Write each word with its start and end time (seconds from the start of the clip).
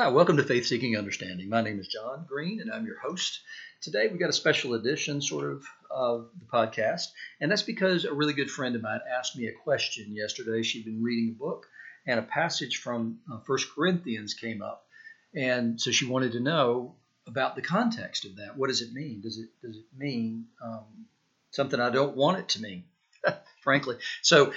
Hi, 0.00 0.06
welcome 0.10 0.36
to 0.36 0.44
Faith 0.44 0.64
Seeking 0.64 0.96
Understanding. 0.96 1.48
My 1.48 1.60
name 1.60 1.80
is 1.80 1.88
John 1.88 2.24
Green, 2.24 2.60
and 2.60 2.70
I'm 2.70 2.86
your 2.86 3.00
host. 3.00 3.40
Today, 3.80 4.06
we've 4.06 4.20
got 4.20 4.30
a 4.30 4.32
special 4.32 4.74
edition, 4.74 5.20
sort 5.20 5.50
of, 5.50 5.64
of 5.90 6.30
the 6.38 6.46
podcast, 6.46 7.08
and 7.40 7.50
that's 7.50 7.62
because 7.62 8.04
a 8.04 8.14
really 8.14 8.32
good 8.32 8.48
friend 8.48 8.76
of 8.76 8.82
mine 8.82 9.00
asked 9.18 9.36
me 9.36 9.48
a 9.48 9.52
question 9.64 10.14
yesterday. 10.14 10.62
She'd 10.62 10.84
been 10.84 11.02
reading 11.02 11.34
a 11.34 11.36
book, 11.36 11.66
and 12.06 12.20
a 12.20 12.22
passage 12.22 12.76
from 12.76 13.18
uh, 13.28 13.40
First 13.40 13.74
Corinthians 13.74 14.34
came 14.34 14.62
up, 14.62 14.86
and 15.34 15.80
so 15.80 15.90
she 15.90 16.06
wanted 16.06 16.30
to 16.30 16.40
know 16.40 16.94
about 17.26 17.56
the 17.56 17.62
context 17.62 18.24
of 18.24 18.36
that. 18.36 18.56
What 18.56 18.68
does 18.68 18.82
it 18.82 18.92
mean? 18.92 19.20
Does 19.20 19.38
it 19.38 19.48
does 19.66 19.78
it 19.78 19.86
mean 19.96 20.44
um, 20.64 21.06
something 21.50 21.80
I 21.80 21.90
don't 21.90 22.16
want 22.16 22.38
it 22.38 22.48
to 22.50 22.62
mean? 22.62 22.84
frankly. 23.62 23.96
So 24.22 24.52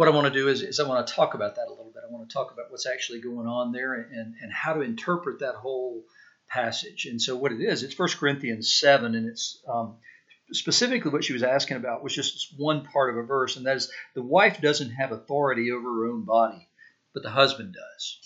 what 0.00 0.08
I 0.08 0.12
want 0.12 0.32
to 0.32 0.32
do 0.32 0.48
is, 0.48 0.62
is 0.62 0.80
I 0.80 0.88
want 0.88 1.06
to 1.06 1.12
talk 1.12 1.34
about 1.34 1.56
that 1.56 1.66
a 1.66 1.68
little 1.68 1.92
bit. 1.92 2.02
I 2.08 2.10
want 2.10 2.26
to 2.26 2.32
talk 2.32 2.52
about 2.54 2.70
what's 2.70 2.86
actually 2.86 3.20
going 3.20 3.46
on 3.46 3.70
there 3.70 3.92
and, 3.92 4.34
and 4.40 4.50
how 4.50 4.72
to 4.72 4.80
interpret 4.80 5.40
that 5.40 5.56
whole 5.56 6.04
passage. 6.48 7.04
And 7.04 7.20
so 7.20 7.36
what 7.36 7.52
it 7.52 7.60
is, 7.60 7.82
it's 7.82 7.98
1 7.98 8.08
Corinthians 8.18 8.72
7, 8.72 9.14
and 9.14 9.28
it's 9.28 9.62
um, 9.68 9.96
specifically 10.52 11.10
what 11.10 11.22
she 11.22 11.34
was 11.34 11.42
asking 11.42 11.76
about 11.76 12.02
was 12.02 12.14
just 12.14 12.54
one 12.56 12.82
part 12.86 13.10
of 13.10 13.18
a 13.18 13.26
verse, 13.26 13.58
and 13.58 13.66
that 13.66 13.76
is 13.76 13.92
the 14.14 14.22
wife 14.22 14.62
doesn't 14.62 14.88
have 14.88 15.12
authority 15.12 15.70
over 15.70 15.90
her 15.90 16.06
own 16.06 16.24
body, 16.24 16.66
but 17.12 17.22
the 17.22 17.28
husband 17.28 17.74
does. 17.74 18.20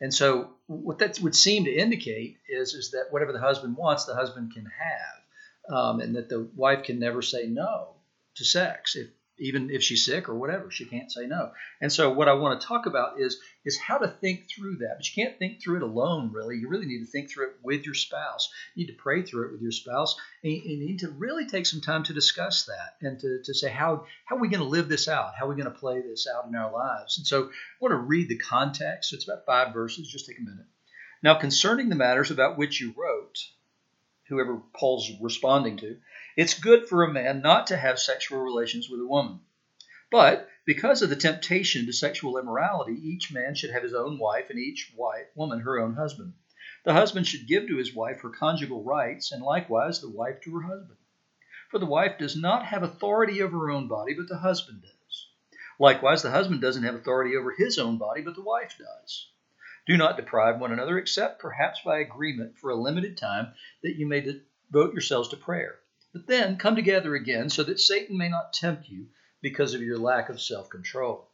And 0.00 0.12
so 0.12 0.54
what 0.66 0.98
that 0.98 1.20
would 1.20 1.36
seem 1.36 1.66
to 1.66 1.72
indicate 1.72 2.38
is, 2.48 2.74
is 2.74 2.90
that 2.90 3.12
whatever 3.12 3.32
the 3.32 3.38
husband 3.38 3.76
wants, 3.76 4.06
the 4.06 4.16
husband 4.16 4.54
can 4.54 4.66
have, 4.66 5.72
um, 5.72 6.00
and 6.00 6.16
that 6.16 6.28
the 6.28 6.50
wife 6.56 6.82
can 6.82 6.98
never 6.98 7.22
say 7.22 7.46
no 7.46 7.94
to 8.34 8.44
sex 8.44 8.96
if 8.96 9.06
even 9.38 9.70
if 9.70 9.82
she's 9.82 10.04
sick 10.04 10.28
or 10.28 10.34
whatever 10.34 10.70
she 10.70 10.84
can't 10.84 11.10
say 11.10 11.26
no. 11.26 11.50
And 11.80 11.92
so 11.92 12.10
what 12.12 12.28
i 12.28 12.34
want 12.34 12.60
to 12.60 12.66
talk 12.66 12.86
about 12.86 13.20
is 13.20 13.38
is 13.64 13.78
how 13.78 13.98
to 13.98 14.08
think 14.08 14.48
through 14.48 14.76
that. 14.76 14.94
But 14.96 15.08
you 15.08 15.24
can't 15.24 15.38
think 15.38 15.62
through 15.62 15.76
it 15.76 15.82
alone 15.82 16.32
really. 16.32 16.56
You 16.56 16.68
really 16.68 16.86
need 16.86 17.04
to 17.04 17.10
think 17.10 17.30
through 17.30 17.48
it 17.48 17.56
with 17.62 17.84
your 17.84 17.94
spouse. 17.94 18.48
You 18.74 18.86
need 18.86 18.92
to 18.92 18.98
pray 18.98 19.22
through 19.22 19.46
it 19.46 19.52
with 19.52 19.60
your 19.60 19.72
spouse. 19.72 20.16
And 20.44 20.52
you 20.52 20.86
need 20.86 21.00
to 21.00 21.10
really 21.10 21.46
take 21.46 21.66
some 21.66 21.80
time 21.80 22.04
to 22.04 22.14
discuss 22.14 22.66
that 22.66 23.06
and 23.06 23.18
to, 23.20 23.40
to 23.44 23.54
say 23.54 23.70
how 23.70 24.06
how 24.24 24.36
are 24.36 24.40
we 24.40 24.48
going 24.48 24.62
to 24.62 24.68
live 24.68 24.88
this 24.88 25.08
out? 25.08 25.32
How 25.38 25.46
are 25.46 25.48
we 25.48 25.60
going 25.60 25.72
to 25.72 25.78
play 25.78 26.00
this 26.00 26.26
out 26.32 26.48
in 26.48 26.54
our 26.54 26.72
lives? 26.72 27.18
And 27.18 27.26
so 27.26 27.44
i 27.44 27.48
want 27.80 27.92
to 27.92 27.96
read 27.96 28.28
the 28.28 28.38
context. 28.38 29.10
So 29.10 29.16
it's 29.16 29.28
about 29.28 29.46
five 29.46 29.74
verses 29.74 30.08
just 30.08 30.26
take 30.26 30.38
a 30.38 30.42
minute. 30.42 30.66
Now 31.22 31.34
concerning 31.34 31.88
the 31.88 31.96
matters 31.96 32.30
about 32.30 32.58
which 32.58 32.80
you 32.80 32.94
wrote 32.96 33.15
whoever 34.28 34.62
paul's 34.74 35.10
responding 35.20 35.76
to 35.76 35.98
it's 36.36 36.60
good 36.60 36.86
for 36.86 37.02
a 37.02 37.12
man 37.12 37.40
not 37.40 37.68
to 37.68 37.76
have 37.76 37.98
sexual 37.98 38.40
relations 38.40 38.90
with 38.90 39.00
a 39.00 39.06
woman. 39.06 39.40
But 40.10 40.48
because 40.66 41.00
of 41.00 41.08
the 41.08 41.16
temptation 41.16 41.86
to 41.86 41.92
sexual 41.92 42.36
immorality, 42.36 42.92
each 42.92 43.32
man 43.32 43.54
should 43.54 43.70
have 43.70 43.82
his 43.82 43.94
own 43.94 44.18
wife 44.18 44.50
and 44.50 44.58
each 44.58 44.92
wife, 44.94 45.26
woman 45.34 45.60
her 45.60 45.80
own 45.80 45.94
husband. 45.94 46.34
The 46.84 46.92
husband 46.92 47.26
should 47.26 47.48
give 47.48 47.66
to 47.68 47.78
his 47.78 47.94
wife 47.94 48.20
her 48.20 48.30
conjugal 48.30 48.84
rights, 48.84 49.32
and 49.32 49.42
likewise 49.42 50.00
the 50.00 50.10
wife 50.10 50.40
to 50.42 50.54
her 50.56 50.62
husband. 50.62 50.98
For 51.70 51.78
the 51.78 51.86
wife 51.86 52.18
does 52.18 52.36
not 52.36 52.66
have 52.66 52.82
authority 52.82 53.42
over 53.42 53.58
her 53.58 53.70
own 53.70 53.88
body, 53.88 54.14
but 54.14 54.28
the 54.28 54.38
husband 54.38 54.82
does. 54.82 55.28
Likewise, 55.78 56.22
the 56.22 56.30
husband 56.30 56.60
doesn't 56.60 56.84
have 56.84 56.94
authority 56.94 57.34
over 57.34 57.50
his 57.52 57.78
own 57.78 57.98
body, 57.98 58.20
but 58.20 58.34
the 58.34 58.42
wife 58.42 58.76
does. 58.78 59.30
Do 59.86 59.96
not 59.96 60.16
deprive 60.16 60.58
one 60.58 60.72
another, 60.72 60.98
except 60.98 61.40
perhaps 61.40 61.80
by 61.84 61.98
agreement 61.98 62.58
for 62.58 62.70
a 62.70 62.74
limited 62.74 63.16
time, 63.16 63.54
that 63.82 63.96
you 63.96 64.06
may 64.06 64.20
devote 64.20 64.92
yourselves 64.92 65.28
to 65.28 65.36
prayer. 65.36 65.78
But 66.12 66.26
then 66.26 66.56
come 66.56 66.74
together 66.74 67.14
again 67.14 67.50
so 67.50 67.62
that 67.62 67.78
Satan 67.78 68.18
may 68.18 68.28
not 68.28 68.52
tempt 68.52 68.88
you 68.88 69.06
because 69.42 69.74
of 69.74 69.82
your 69.82 69.98
lack 69.98 70.28
of 70.28 70.40
self 70.40 70.68
control. 70.70 71.30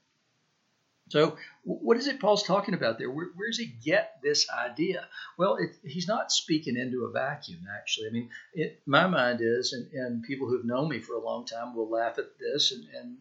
So, 1.08 1.36
what 1.64 1.96
is 1.96 2.06
it 2.06 2.20
Paul's 2.20 2.42
talking 2.42 2.74
about 2.74 2.98
there? 2.98 3.10
Where, 3.10 3.28
where 3.34 3.48
does 3.48 3.58
he 3.58 3.66
get 3.66 4.20
this 4.22 4.48
idea? 4.50 5.08
Well, 5.36 5.56
it, 5.56 5.70
he's 5.84 6.08
not 6.08 6.32
speaking 6.32 6.76
into 6.76 7.04
a 7.04 7.10
vacuum, 7.10 7.66
actually. 7.78 8.08
I 8.08 8.10
mean, 8.10 8.30
it, 8.54 8.82
my 8.86 9.06
mind 9.06 9.40
is, 9.42 9.72
and, 9.72 9.90
and, 9.92 10.22
people 10.22 10.48
who've 10.48 10.64
known 10.64 10.88
me 10.88 11.00
for 11.00 11.14
a 11.14 11.24
long 11.24 11.44
time 11.44 11.74
will 11.74 11.90
laugh 11.90 12.18
at 12.18 12.38
this, 12.38 12.72
and, 12.72 12.84
and 12.94 13.16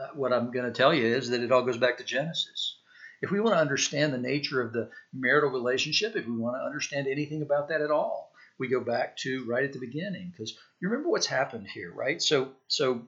uh, 0.00 0.08
what 0.14 0.32
I'm 0.32 0.50
going 0.50 0.66
to 0.66 0.72
tell 0.72 0.92
you 0.92 1.06
is 1.06 1.30
that 1.30 1.40
it 1.40 1.52
all 1.52 1.62
goes 1.62 1.76
back 1.76 1.98
to 1.98 2.04
Genesis. 2.04 2.75
If 3.22 3.30
we 3.30 3.40
want 3.40 3.54
to 3.54 3.60
understand 3.60 4.12
the 4.12 4.18
nature 4.18 4.60
of 4.60 4.72
the 4.72 4.90
marital 5.12 5.50
relationship, 5.50 6.16
if 6.16 6.26
we 6.26 6.36
want 6.36 6.56
to 6.56 6.64
understand 6.64 7.06
anything 7.06 7.42
about 7.42 7.68
that 7.68 7.80
at 7.80 7.90
all, 7.90 8.32
we 8.58 8.68
go 8.68 8.80
back 8.80 9.16
to 9.18 9.44
right 9.46 9.64
at 9.64 9.72
the 9.72 9.78
beginning 9.78 10.30
because 10.30 10.56
you 10.80 10.88
remember 10.88 11.10
what's 11.10 11.26
happened 11.26 11.66
here, 11.68 11.92
right? 11.92 12.20
So 12.22 12.52
so 12.68 13.06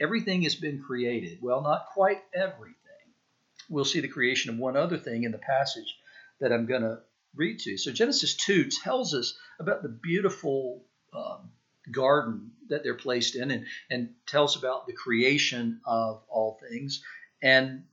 everything 0.00 0.42
has 0.42 0.54
been 0.54 0.82
created. 0.82 1.38
Well, 1.40 1.62
not 1.62 1.86
quite 1.92 2.22
everything. 2.34 2.74
We'll 3.68 3.84
see 3.84 4.00
the 4.00 4.08
creation 4.08 4.50
of 4.50 4.58
one 4.58 4.76
other 4.76 4.98
thing 4.98 5.24
in 5.24 5.32
the 5.32 5.38
passage 5.38 5.98
that 6.40 6.52
I'm 6.52 6.66
going 6.66 6.82
to 6.82 7.00
read 7.34 7.58
to. 7.60 7.70
You. 7.70 7.78
So 7.78 7.92
Genesis 7.92 8.34
2 8.36 8.68
tells 8.82 9.14
us 9.14 9.38
about 9.60 9.82
the 9.82 9.88
beautiful 9.88 10.84
um, 11.12 11.50
garden 11.90 12.52
that 12.68 12.82
they're 12.82 12.94
placed 12.94 13.36
in 13.36 13.50
and, 13.50 13.66
and 13.90 14.10
tells 14.26 14.56
about 14.56 14.86
the 14.86 14.92
creation 14.92 15.80
of 15.84 16.22
all 16.28 16.58
things. 16.68 17.02
And 17.42 17.84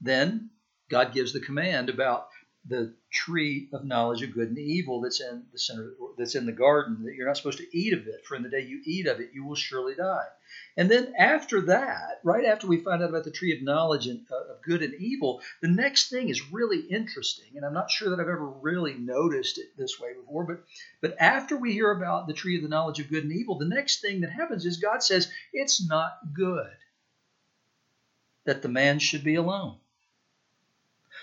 then 0.00 0.50
God 0.90 1.14
gives 1.14 1.32
the 1.32 1.40
command 1.40 1.88
about 1.88 2.28
the 2.66 2.94
tree 3.10 3.70
of 3.72 3.84
knowledge 3.84 4.22
of 4.22 4.34
good 4.34 4.48
and 4.48 4.58
evil 4.58 5.00
that's 5.00 5.20
in 5.20 5.44
the 5.50 5.58
center 5.58 5.94
that's 6.18 6.34
in 6.34 6.44
the 6.44 6.52
garden 6.52 7.04
that 7.04 7.14
you're 7.14 7.26
not 7.26 7.36
supposed 7.36 7.58
to 7.58 7.76
eat 7.76 7.94
of 7.94 8.06
it 8.06 8.26
for 8.26 8.36
in 8.36 8.42
the 8.42 8.50
day 8.50 8.60
you 8.60 8.82
eat 8.84 9.06
of 9.06 9.18
it 9.18 9.30
you 9.32 9.46
will 9.46 9.54
surely 9.54 9.94
die. 9.94 10.26
And 10.76 10.90
then 10.90 11.14
after 11.16 11.62
that 11.62 12.20
right 12.22 12.44
after 12.44 12.66
we 12.66 12.76
find 12.76 13.02
out 13.02 13.08
about 13.08 13.24
the 13.24 13.30
tree 13.30 13.56
of 13.56 13.62
knowledge 13.62 14.06
and, 14.08 14.26
uh, 14.30 14.52
of 14.52 14.62
good 14.62 14.82
and 14.82 14.94
evil 14.94 15.40
the 15.62 15.68
next 15.68 16.10
thing 16.10 16.28
is 16.28 16.52
really 16.52 16.80
interesting 16.80 17.56
and 17.56 17.64
i'm 17.64 17.72
not 17.72 17.90
sure 17.90 18.10
that 18.10 18.20
i've 18.20 18.28
ever 18.28 18.48
really 18.48 18.94
noticed 18.94 19.56
it 19.56 19.74
this 19.78 19.98
way 19.98 20.12
before 20.12 20.44
but 20.44 20.62
but 21.00 21.16
after 21.18 21.56
we 21.56 21.72
hear 21.72 21.90
about 21.90 22.26
the 22.26 22.34
tree 22.34 22.56
of 22.56 22.62
the 22.62 22.68
knowledge 22.68 23.00
of 23.00 23.08
good 23.08 23.24
and 23.24 23.32
evil 23.32 23.58
the 23.58 23.64
next 23.64 24.00
thing 24.02 24.20
that 24.20 24.30
happens 24.30 24.66
is 24.66 24.76
god 24.76 25.02
says 25.02 25.32
it's 25.52 25.88
not 25.88 26.18
good 26.34 26.76
that 28.44 28.60
the 28.60 28.68
man 28.68 28.98
should 28.98 29.24
be 29.24 29.36
alone 29.36 29.78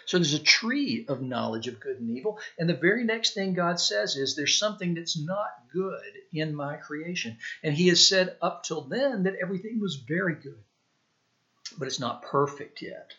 so 0.08 0.18
there's 0.18 0.34
a 0.34 0.40
tree 0.40 1.06
of 1.10 1.22
knowledge 1.22 1.68
of 1.68 1.82
good 1.82 2.00
and 2.00 2.10
evil. 2.10 2.40
And 2.58 2.70
the 2.70 2.74
very 2.74 3.04
next 3.04 3.34
thing 3.34 3.54
God 3.54 3.78
says 3.78 4.16
is, 4.16 4.36
There's 4.36 4.58
something 4.58 4.94
that's 4.94 5.20
not 5.20 5.50
good 5.74 6.00
in 6.32 6.56
my 6.56 6.78
creation. 6.78 7.38
And 7.62 7.74
He 7.74 7.90
has 7.90 8.08
said 8.08 8.38
up 8.42 8.64
till 8.64 8.84
then 8.84 9.24
that 9.24 9.36
everything 9.36 9.82
was 9.82 9.98
very 9.98 10.36
good. 10.36 10.64
But 11.78 11.90
it's 11.90 12.00
not 12.00 12.22
perfect 12.22 12.82
yet 12.82 13.16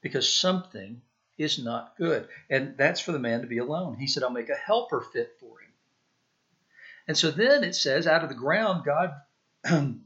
because 0.00 0.26
something 0.32 1.02
is 1.36 1.62
not 1.62 1.98
good. 1.98 2.28
And 2.48 2.78
that's 2.78 3.00
for 3.02 3.12
the 3.12 3.18
man 3.18 3.42
to 3.42 3.46
be 3.46 3.58
alone. 3.58 3.98
He 3.98 4.06
said, 4.06 4.22
I'll 4.22 4.30
make 4.30 4.48
a 4.48 4.54
helper 4.54 5.02
fit 5.02 5.36
for 5.38 5.60
him. 5.60 5.72
And 7.08 7.18
so 7.18 7.30
then 7.30 7.62
it 7.62 7.74
says, 7.74 8.06
out 8.06 8.22
of 8.22 8.30
the 8.30 8.34
ground, 8.34 8.86
God 8.86 9.12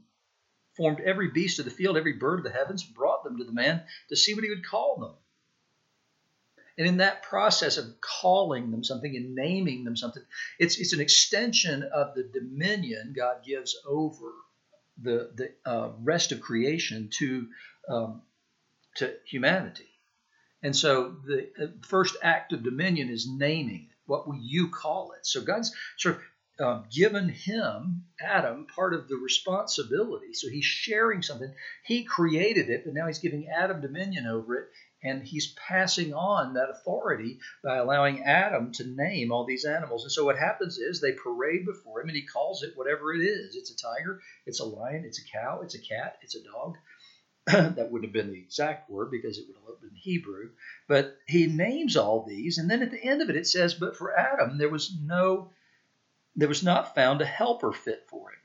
formed 0.75 0.99
every 0.99 1.31
beast 1.31 1.59
of 1.59 1.63
the 1.63 1.71
field, 1.71 1.95
every 1.95 2.17
bird 2.17 2.39
of 2.39 2.43
the 2.43 2.51
heavens, 2.51 2.83
brought 2.83 3.23
them 3.23 3.37
to 3.37 3.45
the 3.45 3.53
man 3.53 3.83
to 4.09 4.17
see 4.17 4.33
what 4.33 4.43
he 4.43 4.49
would 4.49 4.65
call 4.65 4.97
them. 4.99 5.13
And 6.79 6.87
in 6.87 6.97
that 6.97 7.23
process 7.23 7.77
of 7.77 7.99
calling 7.99 8.71
them 8.71 8.85
something 8.85 9.13
and 9.13 9.35
naming 9.35 9.83
them 9.83 9.97
something, 9.97 10.23
it's, 10.57 10.79
it's 10.79 10.93
an 10.93 11.01
extension 11.01 11.83
of 11.83 12.15
the 12.15 12.23
dominion 12.23 13.13
God 13.15 13.43
gives 13.45 13.75
over 13.85 14.31
the, 15.01 15.29
the 15.35 15.51
uh, 15.69 15.89
rest 16.01 16.31
of 16.31 16.39
creation 16.39 17.09
to, 17.19 17.47
um, 17.89 18.21
to 18.95 19.13
humanity. 19.25 19.89
And 20.63 20.73
so 20.73 21.17
the 21.25 21.73
first 21.85 22.15
act 22.23 22.53
of 22.53 22.63
dominion 22.63 23.09
is 23.09 23.27
naming 23.29 23.89
it. 23.89 23.97
What 24.05 24.25
will 24.25 24.39
you 24.41 24.69
call 24.69 25.11
it? 25.11 25.27
So 25.27 25.41
God's 25.41 25.75
sort 25.97 26.15
of 26.15 26.21
uh, 26.65 26.83
given 26.89 27.27
him, 27.27 28.05
Adam, 28.21 28.67
part 28.73 28.93
of 28.93 29.09
the 29.09 29.17
responsibility. 29.17 30.33
So 30.33 30.49
he's 30.49 30.65
sharing 30.65 31.23
something. 31.23 31.53
He 31.83 32.05
created 32.05 32.69
it, 32.69 32.83
but 32.85 32.93
now 32.93 33.07
he's 33.07 33.19
giving 33.19 33.49
Adam 33.49 33.81
dominion 33.81 34.27
over 34.27 34.55
it 34.55 34.69
and 35.03 35.23
he's 35.23 35.53
passing 35.53 36.13
on 36.13 36.53
that 36.53 36.69
authority 36.69 37.39
by 37.63 37.77
allowing 37.77 38.23
Adam 38.23 38.71
to 38.73 38.83
name 38.85 39.31
all 39.31 39.45
these 39.45 39.65
animals. 39.65 40.03
And 40.03 40.11
so 40.11 40.25
what 40.25 40.37
happens 40.37 40.77
is 40.77 40.99
they 40.99 41.13
parade 41.13 41.65
before 41.65 42.01
him 42.01 42.09
and 42.09 42.15
he 42.15 42.25
calls 42.25 42.63
it 42.63 42.73
whatever 42.75 43.13
it 43.13 43.21
is. 43.21 43.55
It's 43.55 43.71
a 43.71 43.77
tiger, 43.77 44.21
it's 44.45 44.59
a 44.59 44.65
lion, 44.65 45.05
it's 45.05 45.19
a 45.19 45.31
cow, 45.31 45.61
it's 45.63 45.75
a 45.75 45.81
cat, 45.81 46.17
it's 46.21 46.35
a 46.35 46.43
dog. 46.43 46.77
that 47.75 47.89
wouldn't 47.89 48.05
have 48.05 48.13
been 48.13 48.31
the 48.31 48.39
exact 48.39 48.89
word 48.89 49.09
because 49.09 49.37
it 49.37 49.45
would 49.47 49.73
have 49.73 49.81
been 49.81 49.95
Hebrew. 49.95 50.49
But 50.87 51.17
he 51.27 51.47
names 51.47 51.97
all 51.97 52.25
these, 52.27 52.57
and 52.57 52.69
then 52.69 52.83
at 52.83 52.91
the 52.91 53.03
end 53.03 53.21
of 53.21 53.29
it 53.29 53.35
it 53.35 53.47
says, 53.47 53.73
But 53.73 53.95
for 53.95 54.17
Adam 54.17 54.57
there 54.57 54.69
was 54.69 54.95
no 55.01 55.49
there 56.35 56.47
was 56.47 56.63
not 56.63 56.95
found 56.95 57.21
a 57.21 57.25
helper 57.25 57.71
fit 57.71 58.05
for 58.07 58.31
him. 58.31 58.38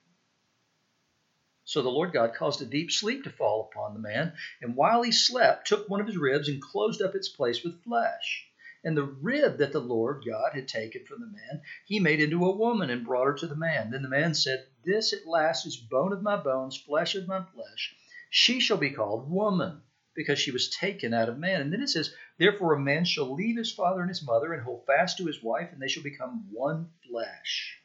So 1.66 1.80
the 1.80 1.88
Lord 1.88 2.12
God 2.12 2.34
caused 2.34 2.60
a 2.60 2.66
deep 2.66 2.92
sleep 2.92 3.24
to 3.24 3.30
fall 3.30 3.70
upon 3.70 3.94
the 3.94 4.00
man, 4.00 4.34
and 4.60 4.76
while 4.76 5.02
he 5.02 5.10
slept, 5.10 5.66
took 5.66 5.88
one 5.88 6.00
of 6.00 6.06
his 6.06 6.18
ribs 6.18 6.48
and 6.48 6.60
closed 6.60 7.00
up 7.00 7.14
its 7.14 7.28
place 7.28 7.64
with 7.64 7.82
flesh. 7.82 8.46
And 8.84 8.94
the 8.94 9.04
rib 9.04 9.56
that 9.56 9.72
the 9.72 9.80
Lord 9.80 10.24
God 10.26 10.52
had 10.52 10.68
taken 10.68 11.06
from 11.06 11.20
the 11.20 11.26
man, 11.26 11.62
he 11.86 12.00
made 12.00 12.20
into 12.20 12.44
a 12.44 12.54
woman 12.54 12.90
and 12.90 13.02
brought 13.04 13.28
her 13.28 13.32
to 13.34 13.46
the 13.46 13.56
man. 13.56 13.90
Then 13.90 14.02
the 14.02 14.10
man 14.10 14.34
said, 14.34 14.66
This 14.84 15.14
at 15.14 15.26
last 15.26 15.64
is 15.64 15.78
bone 15.78 16.12
of 16.12 16.22
my 16.22 16.36
bones, 16.36 16.76
flesh 16.76 17.14
of 17.14 17.26
my 17.26 17.42
flesh. 17.42 17.96
She 18.28 18.60
shall 18.60 18.76
be 18.76 18.90
called 18.90 19.30
woman, 19.30 19.80
because 20.14 20.38
she 20.38 20.50
was 20.50 20.68
taken 20.68 21.14
out 21.14 21.30
of 21.30 21.38
man. 21.38 21.62
And 21.62 21.72
then 21.72 21.80
it 21.80 21.88
says, 21.88 22.14
Therefore 22.36 22.74
a 22.74 22.80
man 22.80 23.06
shall 23.06 23.34
leave 23.34 23.56
his 23.56 23.72
father 23.72 24.02
and 24.02 24.10
his 24.10 24.22
mother 24.22 24.52
and 24.52 24.62
hold 24.62 24.84
fast 24.84 25.16
to 25.16 25.24
his 25.24 25.42
wife, 25.42 25.70
and 25.72 25.80
they 25.80 25.88
shall 25.88 26.02
become 26.02 26.46
one 26.52 26.90
flesh. 27.08 27.80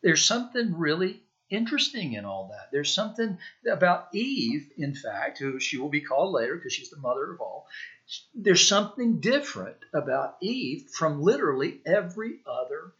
There's 0.00 0.24
something 0.24 0.74
really 0.78 1.22
interesting 1.54 2.12
in 2.14 2.24
all 2.24 2.48
that. 2.52 2.70
There's 2.72 2.92
something 2.92 3.38
about 3.70 4.08
Eve, 4.12 4.68
in 4.76 4.94
fact, 4.94 5.38
who 5.38 5.58
she 5.60 5.78
will 5.78 5.88
be 5.88 6.00
called 6.00 6.32
later 6.32 6.56
because 6.56 6.72
she's 6.72 6.90
the 6.90 6.98
mother 6.98 7.32
of 7.32 7.40
all. 7.40 7.66
There's 8.34 8.66
something 8.66 9.20
different 9.20 9.76
about 9.94 10.36
Eve 10.40 10.88
from 10.90 11.22
literally 11.22 11.80
every 11.86 12.40
other 12.46 12.92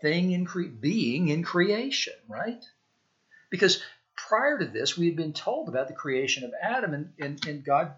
thing 0.00 0.32
in 0.32 0.46
cre- 0.46 0.62
being 0.64 1.28
in 1.28 1.42
creation, 1.42 2.14
right? 2.28 2.64
Because 3.50 3.82
prior 4.16 4.58
to 4.58 4.66
this, 4.66 4.96
we 4.96 5.06
had 5.06 5.16
been 5.16 5.32
told 5.32 5.68
about 5.68 5.88
the 5.88 5.94
creation 5.94 6.44
of 6.44 6.52
Adam, 6.60 6.94
and, 6.94 7.12
and, 7.18 7.46
and 7.46 7.64
God 7.64 7.94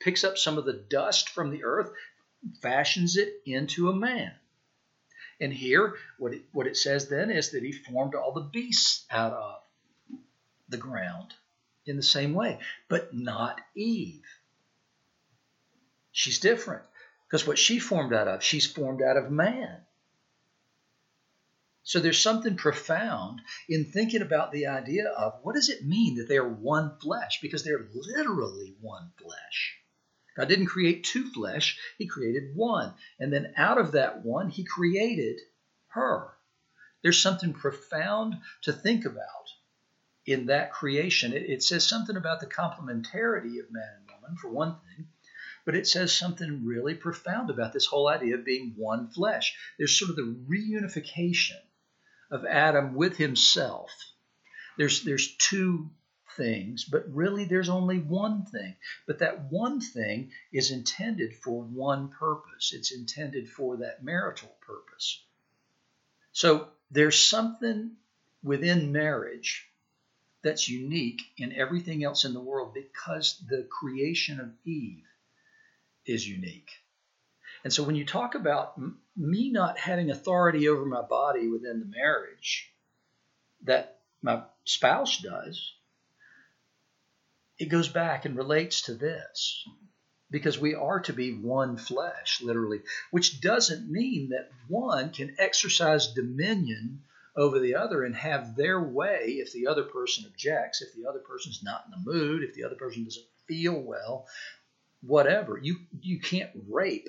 picks 0.00 0.24
up 0.24 0.36
some 0.36 0.58
of 0.58 0.64
the 0.64 0.84
dust 0.90 1.30
from 1.30 1.50
the 1.50 1.64
earth, 1.64 1.90
fashions 2.60 3.16
it 3.16 3.32
into 3.46 3.88
a 3.88 3.94
man. 3.94 4.32
And 5.40 5.52
here, 5.52 5.94
what 6.18 6.32
it, 6.32 6.42
what 6.52 6.66
it 6.66 6.76
says 6.76 7.08
then 7.08 7.30
is 7.30 7.50
that 7.50 7.62
he 7.62 7.72
formed 7.72 8.14
all 8.14 8.32
the 8.32 8.40
beasts 8.40 9.04
out 9.10 9.32
of 9.32 9.60
the 10.68 10.76
ground 10.76 11.34
in 11.86 11.96
the 11.96 12.02
same 12.02 12.34
way, 12.34 12.58
but 12.88 13.14
not 13.14 13.60
Eve. 13.74 14.24
She's 16.12 16.38
different 16.38 16.84
because 17.26 17.46
what 17.46 17.58
she 17.58 17.78
formed 17.78 18.14
out 18.14 18.28
of, 18.28 18.42
she's 18.42 18.70
formed 18.70 19.02
out 19.02 19.16
of 19.16 19.30
man. 19.30 19.80
So 21.82 22.00
there's 22.00 22.20
something 22.20 22.56
profound 22.56 23.42
in 23.68 23.84
thinking 23.84 24.22
about 24.22 24.52
the 24.52 24.68
idea 24.68 25.06
of 25.08 25.34
what 25.42 25.54
does 25.54 25.68
it 25.68 25.84
mean 25.84 26.16
that 26.16 26.28
they 26.28 26.38
are 26.38 26.48
one 26.48 26.96
flesh? 27.02 27.40
Because 27.42 27.62
they're 27.62 27.86
literally 27.92 28.74
one 28.80 29.12
flesh. 29.20 29.76
God 30.36 30.48
didn't 30.48 30.66
create 30.66 31.04
two 31.04 31.30
flesh, 31.30 31.78
He 31.98 32.06
created 32.06 32.54
one. 32.54 32.94
And 33.18 33.32
then 33.32 33.54
out 33.56 33.78
of 33.78 33.92
that 33.92 34.24
one, 34.24 34.50
He 34.50 34.64
created 34.64 35.40
her. 35.88 36.32
There's 37.02 37.20
something 37.20 37.52
profound 37.52 38.36
to 38.62 38.72
think 38.72 39.04
about 39.04 39.18
in 40.26 40.46
that 40.46 40.72
creation. 40.72 41.32
It, 41.32 41.42
it 41.42 41.62
says 41.62 41.86
something 41.86 42.16
about 42.16 42.40
the 42.40 42.46
complementarity 42.46 43.60
of 43.60 43.70
man 43.70 43.88
and 43.98 44.08
woman, 44.08 44.36
for 44.40 44.48
one 44.48 44.76
thing, 44.76 45.08
but 45.64 45.74
it 45.74 45.86
says 45.86 46.12
something 46.12 46.64
really 46.64 46.94
profound 46.94 47.50
about 47.50 47.72
this 47.72 47.86
whole 47.86 48.08
idea 48.08 48.34
of 48.34 48.44
being 48.44 48.74
one 48.76 49.08
flesh. 49.10 49.56
There's 49.78 49.98
sort 49.98 50.10
of 50.10 50.16
the 50.16 50.36
reunification 50.48 51.60
of 52.30 52.44
Adam 52.44 52.94
with 52.94 53.16
himself. 53.16 53.90
There's, 54.76 55.02
there's 55.04 55.36
two 55.36 55.90
things, 56.36 56.84
but 56.84 57.04
really 57.12 57.44
there's 57.44 57.68
only 57.68 57.98
one 57.98 58.44
thing. 58.44 58.76
But 59.06 59.20
that 59.20 59.50
one 59.50 59.80
thing 59.80 60.32
is 60.52 60.70
intended 60.70 61.34
for 61.34 61.62
one 61.62 62.08
purpose, 62.08 62.72
it's 62.72 62.92
intended 62.92 63.48
for 63.48 63.78
that 63.78 64.04
marital 64.04 64.54
purpose. 64.66 65.22
So 66.32 66.68
there's 66.90 67.18
something 67.18 67.92
within 68.42 68.92
marriage 68.92 69.66
that's 70.42 70.68
unique 70.68 71.22
in 71.38 71.52
everything 71.52 72.04
else 72.04 72.24
in 72.24 72.34
the 72.34 72.40
world 72.40 72.74
because 72.74 73.42
the 73.48 73.66
creation 73.70 74.40
of 74.40 74.52
Eve 74.64 75.04
is 76.06 76.28
unique. 76.28 76.70
And 77.64 77.72
so 77.72 77.82
when 77.82 77.94
you 77.96 78.04
talk 78.04 78.34
about 78.34 78.78
me 79.16 79.50
not 79.50 79.78
having 79.78 80.10
authority 80.10 80.68
over 80.68 80.84
my 80.84 81.00
body 81.00 81.48
within 81.48 81.80
the 81.80 81.86
marriage 81.86 82.70
that 83.62 84.00
my 84.20 84.42
spouse 84.64 85.18
does, 85.18 85.72
it 87.58 87.66
goes 87.66 87.88
back 87.88 88.24
and 88.24 88.36
relates 88.36 88.82
to 88.82 88.94
this 88.94 89.64
because 90.30 90.58
we 90.58 90.74
are 90.74 91.00
to 91.00 91.12
be 91.12 91.32
one 91.32 91.76
flesh, 91.76 92.40
literally, 92.42 92.80
which 93.10 93.40
doesn't 93.40 93.90
mean 93.90 94.30
that 94.30 94.50
one 94.68 95.10
can 95.10 95.36
exercise 95.38 96.12
dominion 96.12 97.02
over 97.36 97.58
the 97.58 97.74
other 97.76 98.04
and 98.04 98.14
have 98.16 98.56
their 98.56 98.80
way 98.80 99.36
if 99.38 99.52
the 99.52 99.66
other 99.66 99.84
person 99.84 100.24
objects, 100.26 100.82
if 100.82 100.92
the 100.94 101.08
other 101.08 101.20
person's 101.20 101.62
not 101.62 101.84
in 101.86 101.90
the 101.92 102.10
mood, 102.12 102.42
if 102.42 102.54
the 102.54 102.64
other 102.64 102.76
person 102.76 103.04
doesn't 103.04 103.26
feel 103.46 103.80
well, 103.80 104.26
whatever. 105.02 105.58
You 105.58 105.78
you 106.00 106.20
can't 106.20 106.50
rape 106.68 107.08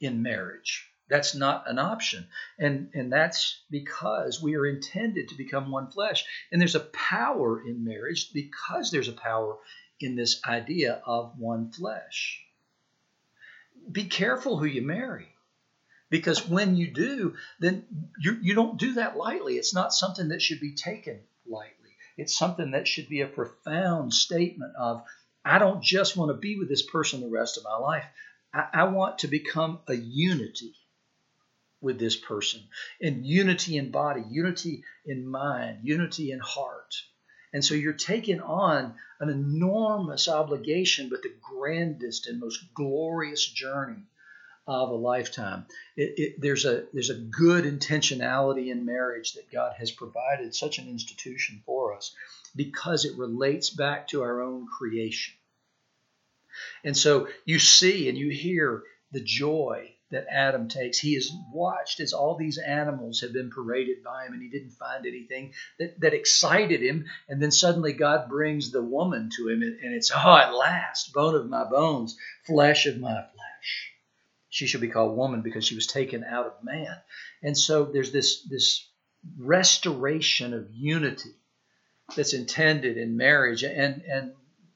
in 0.00 0.22
marriage. 0.22 0.91
That's 1.08 1.34
not 1.34 1.68
an 1.68 1.78
option. 1.78 2.26
And, 2.58 2.90
and 2.94 3.12
that's 3.12 3.60
because 3.70 4.42
we 4.42 4.56
are 4.56 4.66
intended 4.66 5.28
to 5.28 5.34
become 5.34 5.70
one 5.70 5.90
flesh. 5.90 6.24
And 6.50 6.60
there's 6.60 6.74
a 6.74 6.80
power 6.80 7.62
in 7.62 7.84
marriage 7.84 8.32
because 8.32 8.90
there's 8.90 9.08
a 9.08 9.12
power 9.12 9.58
in 10.00 10.16
this 10.16 10.40
idea 10.46 11.02
of 11.04 11.38
one 11.38 11.70
flesh. 11.70 12.42
Be 13.90 14.04
careful 14.04 14.56
who 14.56 14.64
you 14.64 14.82
marry. 14.82 15.28
Because 16.08 16.46
when 16.46 16.76
you 16.76 16.90
do, 16.90 17.36
then 17.58 17.84
you, 18.18 18.38
you 18.40 18.54
don't 18.54 18.78
do 18.78 18.94
that 18.94 19.16
lightly. 19.16 19.54
It's 19.54 19.74
not 19.74 19.94
something 19.94 20.28
that 20.28 20.42
should 20.42 20.60
be 20.60 20.74
taken 20.74 21.20
lightly. 21.46 21.90
It's 22.16 22.36
something 22.36 22.72
that 22.72 22.86
should 22.86 23.08
be 23.08 23.22
a 23.22 23.26
profound 23.26 24.12
statement 24.12 24.74
of, 24.78 25.02
I 25.44 25.58
don't 25.58 25.82
just 25.82 26.16
want 26.16 26.30
to 26.30 26.38
be 26.38 26.58
with 26.58 26.68
this 26.68 26.82
person 26.82 27.20
the 27.20 27.28
rest 27.28 27.56
of 27.56 27.64
my 27.64 27.76
life. 27.76 28.04
I, 28.54 28.68
I 28.72 28.84
want 28.84 29.20
to 29.20 29.28
become 29.28 29.80
a 29.88 29.94
unity 29.94 30.74
with 31.82 31.98
this 31.98 32.16
person, 32.16 32.60
and 33.00 33.26
unity 33.26 33.76
in 33.76 33.90
body, 33.90 34.22
unity 34.30 34.84
in 35.04 35.26
mind, 35.26 35.80
unity 35.82 36.30
in 36.30 36.38
heart. 36.38 36.94
And 37.52 37.64
so 37.64 37.74
you're 37.74 37.92
taking 37.92 38.40
on 38.40 38.94
an 39.20 39.28
enormous 39.28 40.28
obligation, 40.28 41.10
but 41.10 41.22
the 41.22 41.34
grandest 41.42 42.26
and 42.26 42.40
most 42.40 42.72
glorious 42.74 43.46
journey 43.46 44.04
of 44.66 44.90
a 44.90 44.94
lifetime. 44.94 45.66
It, 45.96 46.14
it, 46.16 46.40
there's 46.40 46.64
a 46.64 46.84
there's 46.92 47.10
a 47.10 47.14
good 47.14 47.64
intentionality 47.64 48.70
in 48.70 48.86
marriage 48.86 49.34
that 49.34 49.50
God 49.50 49.74
has 49.78 49.90
provided 49.90 50.54
such 50.54 50.78
an 50.78 50.88
institution 50.88 51.62
for 51.66 51.94
us 51.94 52.14
because 52.54 53.04
it 53.04 53.18
relates 53.18 53.70
back 53.70 54.08
to 54.08 54.22
our 54.22 54.40
own 54.40 54.66
creation. 54.66 55.34
And 56.84 56.96
so 56.96 57.28
you 57.44 57.58
see 57.58 58.08
and 58.08 58.16
you 58.16 58.30
hear 58.30 58.84
the 59.12 59.22
joy 59.22 59.94
that 60.12 60.26
Adam 60.30 60.68
takes. 60.68 60.98
He 60.98 61.14
has 61.14 61.30
watched 61.52 61.98
as 61.98 62.12
all 62.12 62.36
these 62.36 62.58
animals 62.58 63.20
have 63.20 63.32
been 63.32 63.50
paraded 63.50 64.04
by 64.04 64.26
him 64.26 64.34
and 64.34 64.42
he 64.42 64.48
didn't 64.48 64.72
find 64.72 65.06
anything 65.06 65.54
that, 65.78 65.98
that 66.00 66.14
excited 66.14 66.82
him. 66.82 67.06
And 67.28 67.42
then 67.42 67.50
suddenly 67.50 67.94
God 67.94 68.28
brings 68.28 68.70
the 68.70 68.82
woman 68.82 69.30
to 69.36 69.48
him 69.48 69.62
and, 69.62 69.80
and 69.80 69.94
it's, 69.94 70.12
oh, 70.14 70.36
at 70.36 70.54
last, 70.54 71.12
bone 71.12 71.34
of 71.34 71.48
my 71.48 71.64
bones, 71.64 72.16
flesh 72.46 72.86
of 72.86 72.98
my 72.98 73.14
flesh. 73.14 73.92
She 74.50 74.66
shall 74.66 74.82
be 74.82 74.88
called 74.88 75.16
woman 75.16 75.40
because 75.40 75.64
she 75.64 75.74
was 75.74 75.86
taken 75.86 76.24
out 76.24 76.46
of 76.46 76.62
man. 76.62 76.94
And 77.42 77.56
so 77.56 77.84
there's 77.86 78.12
this, 78.12 78.42
this 78.42 78.86
restoration 79.38 80.52
of 80.52 80.70
unity 80.70 81.34
that's 82.14 82.34
intended 82.34 82.98
in 82.98 83.16
marriage. 83.16 83.62
And, 83.62 84.02
and 84.02 84.32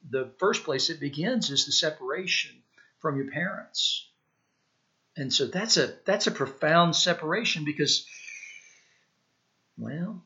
the 0.09 0.31
first 0.39 0.63
place 0.63 0.89
it 0.89 0.99
begins 0.99 1.51
is 1.51 1.67
the 1.67 1.71
separation 1.71 2.55
from 2.99 3.17
your 3.17 3.29
parents. 3.29 4.09
And 5.17 5.33
so 5.33 5.47
that's 5.47 5.77
a 5.77 5.95
that's 6.05 6.27
a 6.27 6.31
profound 6.31 6.95
separation 6.95 7.65
because 7.65 8.05
well, 9.77 10.23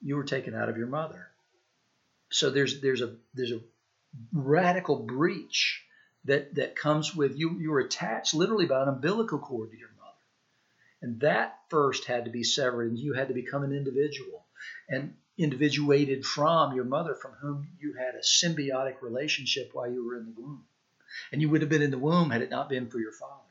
you 0.00 0.16
were 0.16 0.24
taken 0.24 0.54
out 0.54 0.68
of 0.68 0.78
your 0.78 0.86
mother. 0.86 1.28
So 2.30 2.50
there's 2.50 2.80
there's 2.80 3.02
a 3.02 3.16
there's 3.34 3.52
a 3.52 3.60
radical 4.32 4.96
breach 4.96 5.84
that 6.24 6.54
that 6.54 6.74
comes 6.74 7.14
with 7.14 7.38
you 7.38 7.58
you 7.60 7.70
were 7.70 7.80
attached 7.80 8.34
literally 8.34 8.66
by 8.66 8.82
an 8.82 8.88
umbilical 8.88 9.38
cord 9.38 9.70
to 9.70 9.78
your 9.78 9.90
mother. 9.90 10.12
And 11.02 11.20
that 11.20 11.58
first 11.68 12.06
had 12.06 12.24
to 12.24 12.30
be 12.30 12.44
severed 12.44 12.88
and 12.88 12.98
you 12.98 13.12
had 13.12 13.28
to 13.28 13.34
become 13.34 13.62
an 13.62 13.72
individual. 13.72 14.46
And 14.88 15.14
individuated 15.38 16.24
from 16.24 16.74
your 16.74 16.84
mother, 16.84 17.14
from 17.14 17.32
whom 17.32 17.68
you 17.78 17.92
had 17.92 18.14
a 18.14 18.20
symbiotic 18.20 19.02
relationship 19.02 19.70
while 19.74 19.90
you 19.90 20.04
were 20.04 20.16
in 20.16 20.24
the 20.24 20.40
womb. 20.40 20.64
And 21.30 21.42
you 21.42 21.50
would 21.50 21.60
have 21.60 21.70
been 21.70 21.82
in 21.82 21.90
the 21.90 21.98
womb 21.98 22.30
had 22.30 22.42
it 22.42 22.50
not 22.50 22.70
been 22.70 22.88
for 22.88 22.98
your 22.98 23.12
father. 23.12 23.45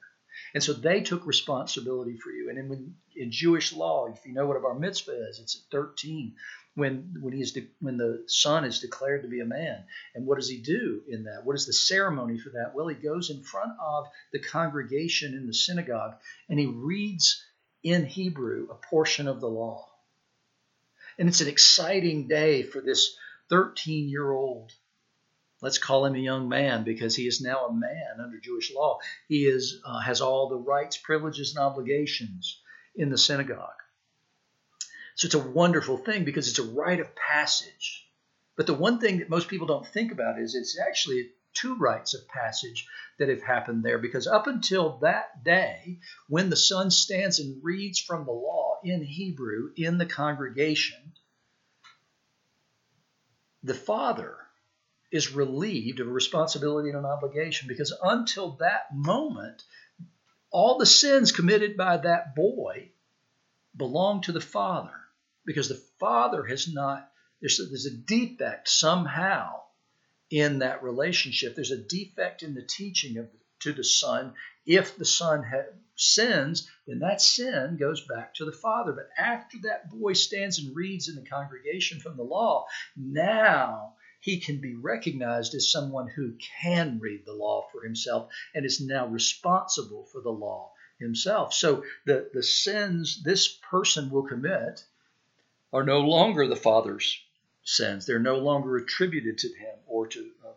And 0.56 0.64
so 0.64 0.72
they 0.72 1.02
took 1.02 1.28
responsibility 1.28 2.16
for 2.16 2.32
you. 2.32 2.50
And 2.50 2.58
in, 2.58 2.70
when, 2.70 2.96
in 3.14 3.30
Jewish 3.30 3.74
law, 3.74 4.08
if 4.08 4.26
you 4.26 4.34
know 4.34 4.48
what 4.48 4.56
a 4.56 4.62
bar 4.62 4.74
mitzvah 4.74 5.28
is, 5.28 5.40
it's 5.40 5.58
at 5.58 5.70
13 5.70 6.34
when 6.76 7.14
when 7.20 7.34
he's 7.34 7.52
de- 7.52 7.68
when 7.82 7.98
the 7.98 8.24
son 8.28 8.64
is 8.64 8.80
declared 8.80 9.24
to 9.24 9.28
be 9.28 9.42
a 9.42 9.46
man. 9.46 9.84
And 10.14 10.26
what 10.26 10.38
does 10.38 10.48
he 10.48 10.62
do 10.62 11.02
in 11.10 11.26
that? 11.26 11.44
What 11.44 11.58
is 11.58 11.66
the 11.66 11.74
ceremony 11.74 12.38
for 12.38 12.52
that? 12.52 12.74
Well, 12.74 12.88
he 12.88 12.96
goes 12.96 13.30
in 13.30 13.44
front 13.44 13.74
of 13.82 14.08
the 14.32 14.40
congregation 14.40 15.34
in 15.34 15.46
the 15.46 15.54
synagogue 15.54 16.16
and 16.48 16.58
he 16.58 16.68
reads 16.68 17.44
in 17.84 18.06
Hebrew 18.06 18.70
a 18.72 18.76
portion 18.76 19.28
of 19.28 19.42
the 19.42 19.50
law. 19.50 19.90
And 21.20 21.28
it's 21.28 21.42
an 21.42 21.50
exciting 21.50 22.30
day 22.30 22.64
for 22.64 22.80
this 22.80 23.18
13 23.50 24.08
year 24.08 24.32
old. 24.32 24.72
Let's 25.62 25.78
call 25.78 26.06
him 26.06 26.16
a 26.16 26.20
young 26.20 26.50
man 26.50 26.84
because 26.84 27.16
he 27.16 27.28
is 27.28 27.42
now 27.42 27.66
a 27.66 27.74
man 27.74 28.20
under 28.22 28.40
Jewish 28.40 28.74
law. 28.74 29.00
He 29.28 29.46
is, 29.46 29.82
uh, 29.86 30.00
has 30.00 30.22
all 30.22 30.50
the 30.50 30.58
rights, 30.58 30.98
privileges, 30.98 31.56
and 31.56 31.64
obligations 31.64 32.62
in 32.96 33.10
the 33.10 33.18
synagogue. 33.18 33.82
So 35.16 35.28
it's 35.28 35.36
a 35.36 35.40
wonderful 35.40 35.98
thing 35.98 36.26
because 36.26 36.50
it's 36.50 36.60
a 36.60 36.64
rite 36.64 37.00
of 37.00 37.16
passage 37.16 38.06
But 38.56 38.68
the 38.68 38.74
one 38.74 39.00
thing 39.00 39.20
that 39.20 39.30
most 39.30 39.48
people 39.50 39.68
don't 39.68 39.88
think 39.88 40.12
about 40.12 40.40
is 40.40 40.56
it's 40.56 40.80
actually 40.80 41.32
two 41.54 41.76
rites 41.76 42.14
of 42.14 42.28
passage 42.28 42.88
that 43.18 43.30
have 43.30 43.42
happened 43.42 43.84
there 43.84 43.98
because 43.98 44.28
up 44.28 44.48
until 44.48 44.98
that 45.00 45.44
day, 45.44 46.00
when 46.28 46.50
the 46.50 46.56
son 46.56 46.92
stands 46.92 47.40
and 47.40 47.64
reads 47.64 48.00
from 48.00 48.26
the 48.26 48.32
law 48.32 48.80
in 48.84 49.04
Hebrew 49.04 49.72
in 49.76 49.98
the 49.98 50.06
congregation, 50.06 51.14
the 53.64 53.74
father 53.74 54.38
is 55.12 55.34
relieved 55.34 56.00
of 56.00 56.08
a 56.08 56.12
responsibility 56.12 56.90
and 56.90 56.98
an 56.98 57.06
obligation 57.06 57.68
because 57.68 57.94
until 58.04 58.58
that 58.60 58.94
moment, 58.94 59.64
all 60.52 60.78
the 60.78 60.86
sins 60.86 61.32
committed 61.32 61.78
by 61.78 61.98
that 61.98 62.36
boy 62.36 62.90
belong 63.76 64.22
to 64.22 64.32
the 64.32 64.42
father 64.42 64.94
because 65.46 65.70
the 65.70 65.82
father 66.00 66.44
has 66.46 66.72
not, 66.72 67.10
there's 67.42 67.60
a, 67.60 67.64
there's 67.66 67.86
a 67.86 67.96
defect 67.96 68.68
somehow 68.68 69.62
in 70.30 70.60
that 70.60 70.84
relationship. 70.84 71.56
There's 71.56 71.72
a 71.72 71.78
defect 71.78 72.44
in 72.44 72.56
the 72.56 72.64
teaching 72.64 73.18
of 73.18 73.28
to 73.60 73.74
the 73.74 73.84
son. 73.84 74.34
If 74.66 74.98
the 74.98 75.06
son 75.06 75.44
ha- 75.44 75.72
sins, 75.96 76.70
then 76.88 77.00
that 77.00 77.22
sin 77.22 77.78
goes 77.80 78.06
back 78.06 78.36
to 78.36 78.46
the 78.46 78.52
father. 78.52 78.92
But 78.92 79.10
after 79.18 79.58
that 79.64 79.90
boy 79.90 80.14
stands 80.14 80.60
and 80.60 80.76
reads 80.76 81.08
in 81.08 81.16
the 81.16 81.30
congregation 81.30 82.00
from 82.00 82.18
the 82.18 82.24
law, 82.24 82.66
now 82.96 83.95
he 84.26 84.40
can 84.40 84.60
be 84.60 84.74
recognized 84.74 85.54
as 85.54 85.72
someone 85.72 86.08
who 86.08 86.34
can 86.60 86.98
read 87.00 87.24
the 87.28 87.34
law 87.34 87.68
for 87.72 87.84
himself 87.84 88.32
and 88.56 88.66
is 88.66 88.82
now 88.82 89.06
responsible 89.06 90.04
for 90.06 90.20
the 90.20 90.32
law 90.32 90.72
himself. 90.98 91.54
So 91.54 91.84
the, 92.08 92.32
the 92.34 92.42
sins 92.42 93.22
this 93.24 93.48
person 93.48 94.10
will 94.10 94.24
commit 94.24 94.84
are 95.72 95.84
no 95.84 96.00
longer 96.00 96.48
the 96.48 96.56
father's 96.56 97.22
sins. 97.64 98.08
They're 98.08 98.18
no 98.18 98.40
longer 98.40 98.78
attributed 98.78 99.38
to 99.38 99.48
him 99.50 99.76
or 99.86 100.08
to 100.08 100.20
um, 100.20 100.56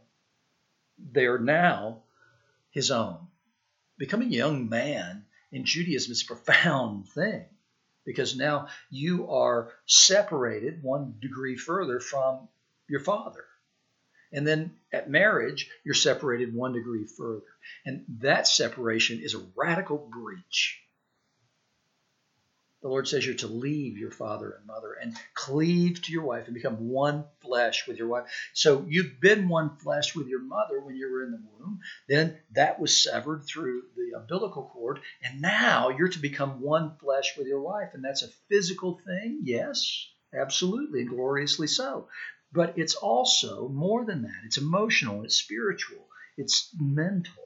they 1.13 1.27
are 1.27 1.39
now 1.39 2.05
his 2.71 2.91
own. 2.91 3.19
Becoming 3.99 4.29
a 4.29 4.37
young 4.37 4.71
man 4.71 5.27
in 5.53 5.67
Judaism 5.67 6.13
is 6.13 6.23
a 6.23 6.27
profound 6.27 7.11
thing 7.11 7.45
because 8.07 8.35
now 8.35 8.69
you 8.89 9.29
are 9.29 9.75
separated 9.85 10.83
one 10.83 11.17
degree 11.21 11.59
further 11.59 12.01
from 12.01 12.49
your 12.89 13.01
father. 13.01 13.45
And 14.33 14.47
then 14.47 14.77
at 14.93 15.11
marriage, 15.11 15.71
you're 15.85 15.95
separated 15.95 16.55
one 16.55 16.73
degree 16.73 17.07
further. 17.07 17.43
And 17.85 18.05
that 18.21 18.47
separation 18.47 19.21
is 19.21 19.35
a 19.35 19.45
radical 19.57 19.99
breach 19.99 20.81
the 22.81 22.89
Lord 22.89 23.09
says 23.09 23.27
you're 23.27 23.35
to 23.37 23.49
leave 23.49 23.99
your 23.99 24.13
father 24.13 24.53
and 24.53 24.67
mother 24.67 24.93
and 24.93 25.17
cleave 25.35 26.01
to 26.03 26.13
your 26.13 26.23
wife 26.23 26.47
and 26.47 26.55
become 26.55 26.89
one 26.89 27.25
flesh 27.41 27.89
with 27.89 27.99
your 27.99 28.07
wife. 28.07 28.27
So 28.53 28.85
you've 28.89 29.21
been 29.21 29.49
one 29.49 29.77
flesh 29.79 30.15
with 30.15 30.29
your 30.29 30.41
mother 30.41 30.81
when 30.81 30.95
you 30.95 31.11
were 31.11 31.25
in 31.25 31.33
the 31.33 31.43
womb. 31.59 31.81
Then 32.09 32.39
that 32.53 32.79
was 32.79 33.03
severed 33.03 33.45
through 33.45 33.83
the 33.97 34.17
umbilical 34.17 34.71
cord. 34.73 35.01
And 35.23 35.43
now 35.43 35.89
you're 35.89 36.09
to 36.09 36.21
become 36.21 36.61
one 36.61 36.97
flesh 37.01 37.37
with 37.37 37.49
your 37.49 37.61
wife. 37.61 37.91
And 37.95 38.05
that's 38.05 38.23
a 38.23 38.33
physical 38.49 39.01
thing, 39.05 39.41
yes, 39.43 40.07
absolutely, 40.33 41.01
and 41.01 41.11
gloriously 41.11 41.67
so. 41.67 42.09
But 42.53 42.79
it's 42.79 42.95
also 42.95 43.69
more 43.69 44.05
than 44.05 44.23
that. 44.23 44.43
It's 44.45 44.59
emotional, 44.59 45.25
it's 45.25 45.37
spiritual, 45.37 46.07
it's 46.37 46.75
mental. 46.79 47.45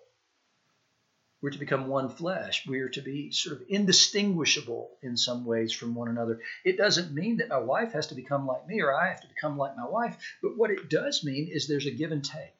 We're 1.40 1.50
to 1.50 1.58
become 1.58 1.88
one 1.88 2.08
flesh. 2.08 2.64
We 2.68 2.78
are 2.80 2.88
to 2.90 3.02
be 3.02 3.32
sort 3.32 3.56
of 3.56 3.66
indistinguishable 3.68 4.96
in 5.02 5.16
some 5.16 5.44
ways 5.44 5.72
from 5.72 5.96
one 5.96 6.08
another. 6.08 6.40
It 6.64 6.78
doesn't 6.78 7.12
mean 7.12 7.38
that 7.38 7.48
my 7.48 7.58
wife 7.58 7.92
has 7.94 8.06
to 8.08 8.14
become 8.14 8.46
like 8.46 8.68
me 8.68 8.80
or 8.80 8.94
I 8.94 9.08
have 9.08 9.20
to 9.22 9.26
become 9.26 9.58
like 9.58 9.76
my 9.76 9.88
wife, 9.88 10.16
but 10.40 10.56
what 10.56 10.70
it 10.70 10.88
does 10.88 11.24
mean 11.24 11.48
is 11.48 11.66
there's 11.66 11.86
a 11.86 11.90
give 11.90 12.12
and 12.12 12.24
take 12.24 12.54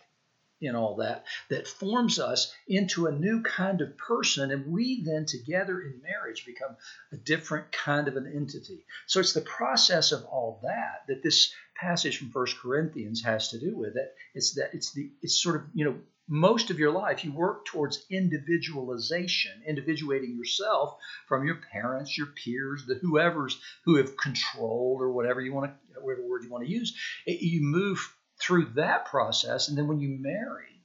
in 0.62 0.76
all 0.76 0.96
that 0.96 1.24
that 1.50 1.66
forms 1.66 2.18
us 2.18 2.52
into 2.68 3.06
a 3.06 3.12
new 3.12 3.42
kind 3.42 3.80
of 3.80 3.96
person 3.98 4.50
and 4.50 4.66
we 4.66 5.02
then 5.04 5.26
together 5.26 5.80
in 5.80 6.00
marriage 6.02 6.46
become 6.46 6.76
a 7.12 7.16
different 7.16 7.70
kind 7.72 8.08
of 8.08 8.16
an 8.16 8.32
entity 8.34 8.84
so 9.06 9.20
it's 9.20 9.32
the 9.32 9.40
process 9.40 10.12
of 10.12 10.24
all 10.24 10.60
that 10.62 11.02
that 11.08 11.22
this 11.22 11.52
passage 11.74 12.18
from 12.18 12.30
First 12.30 12.58
corinthians 12.58 13.22
has 13.22 13.50
to 13.50 13.58
do 13.58 13.76
with 13.76 13.96
it 13.96 14.14
it's 14.34 14.54
that 14.54 14.70
it's 14.72 14.92
the 14.92 15.10
it's 15.20 15.42
sort 15.42 15.56
of 15.56 15.62
you 15.74 15.84
know 15.84 15.96
most 16.28 16.70
of 16.70 16.78
your 16.78 16.92
life, 16.92 17.24
you 17.24 17.32
work 17.32 17.64
towards 17.66 18.06
individualization, 18.08 19.50
individuating 19.66 20.36
yourself 20.36 20.96
from 21.26 21.44
your 21.44 21.60
parents, 21.72 22.16
your 22.16 22.28
peers, 22.28 22.86
the 22.86 22.94
whoever's 22.94 23.60
who 23.84 23.96
have 23.96 24.16
controlled 24.16 25.02
or 25.02 25.12
whatever 25.12 25.40
you 25.40 25.52
want 25.52 25.72
to, 25.94 26.00
whatever 26.00 26.26
word 26.26 26.44
you 26.44 26.50
want 26.50 26.64
to 26.64 26.70
use. 26.70 26.96
You 27.26 27.60
move 27.62 28.16
through 28.42 28.66
that 28.74 29.06
process, 29.06 29.68
and 29.68 29.78
then 29.78 29.86
when 29.86 30.00
you 30.00 30.18
marry, 30.18 30.82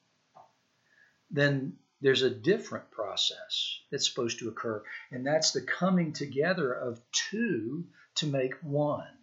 then 1.32 1.74
there's 2.02 2.22
a 2.22 2.30
different 2.30 2.92
process 2.92 3.80
that's 3.92 4.08
supposed 4.08 4.40
to 4.40 4.50
occur, 4.50 4.84
and 5.12 5.26
that's 5.26 5.52
the 5.52 5.62
coming 5.62 6.14
together 6.14 6.72
of 6.72 7.02
two 7.12 7.86
to 8.16 8.28
make 8.28 8.54
one. 8.62 9.17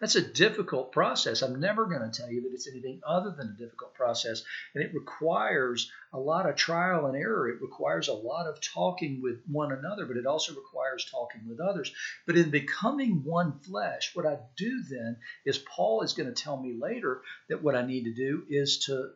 That's 0.00 0.16
a 0.16 0.20
difficult 0.20 0.92
process. 0.92 1.42
I'm 1.42 1.60
never 1.60 1.86
going 1.86 2.08
to 2.08 2.16
tell 2.16 2.30
you 2.30 2.42
that 2.42 2.52
it's 2.52 2.68
anything 2.68 3.00
other 3.06 3.30
than 3.30 3.48
a 3.48 3.58
difficult 3.58 3.94
process. 3.94 4.42
And 4.74 4.84
it 4.84 4.94
requires 4.94 5.90
a 6.12 6.18
lot 6.18 6.48
of 6.48 6.56
trial 6.56 7.06
and 7.06 7.16
error. 7.16 7.48
It 7.48 7.62
requires 7.62 8.08
a 8.08 8.12
lot 8.12 8.46
of 8.46 8.60
talking 8.60 9.22
with 9.22 9.40
one 9.46 9.72
another, 9.72 10.06
but 10.06 10.16
it 10.16 10.26
also 10.26 10.54
requires 10.54 11.06
talking 11.10 11.48
with 11.48 11.60
others. 11.60 11.92
But 12.26 12.36
in 12.36 12.50
becoming 12.50 13.22
one 13.24 13.58
flesh, 13.60 14.10
what 14.14 14.26
I 14.26 14.38
do 14.56 14.82
then 14.88 15.16
is 15.44 15.58
Paul 15.58 16.02
is 16.02 16.12
going 16.12 16.32
to 16.32 16.42
tell 16.42 16.60
me 16.60 16.76
later 16.78 17.22
that 17.48 17.62
what 17.62 17.74
I 17.74 17.86
need 17.86 18.04
to 18.04 18.14
do 18.14 18.44
is 18.48 18.78
to 18.86 19.10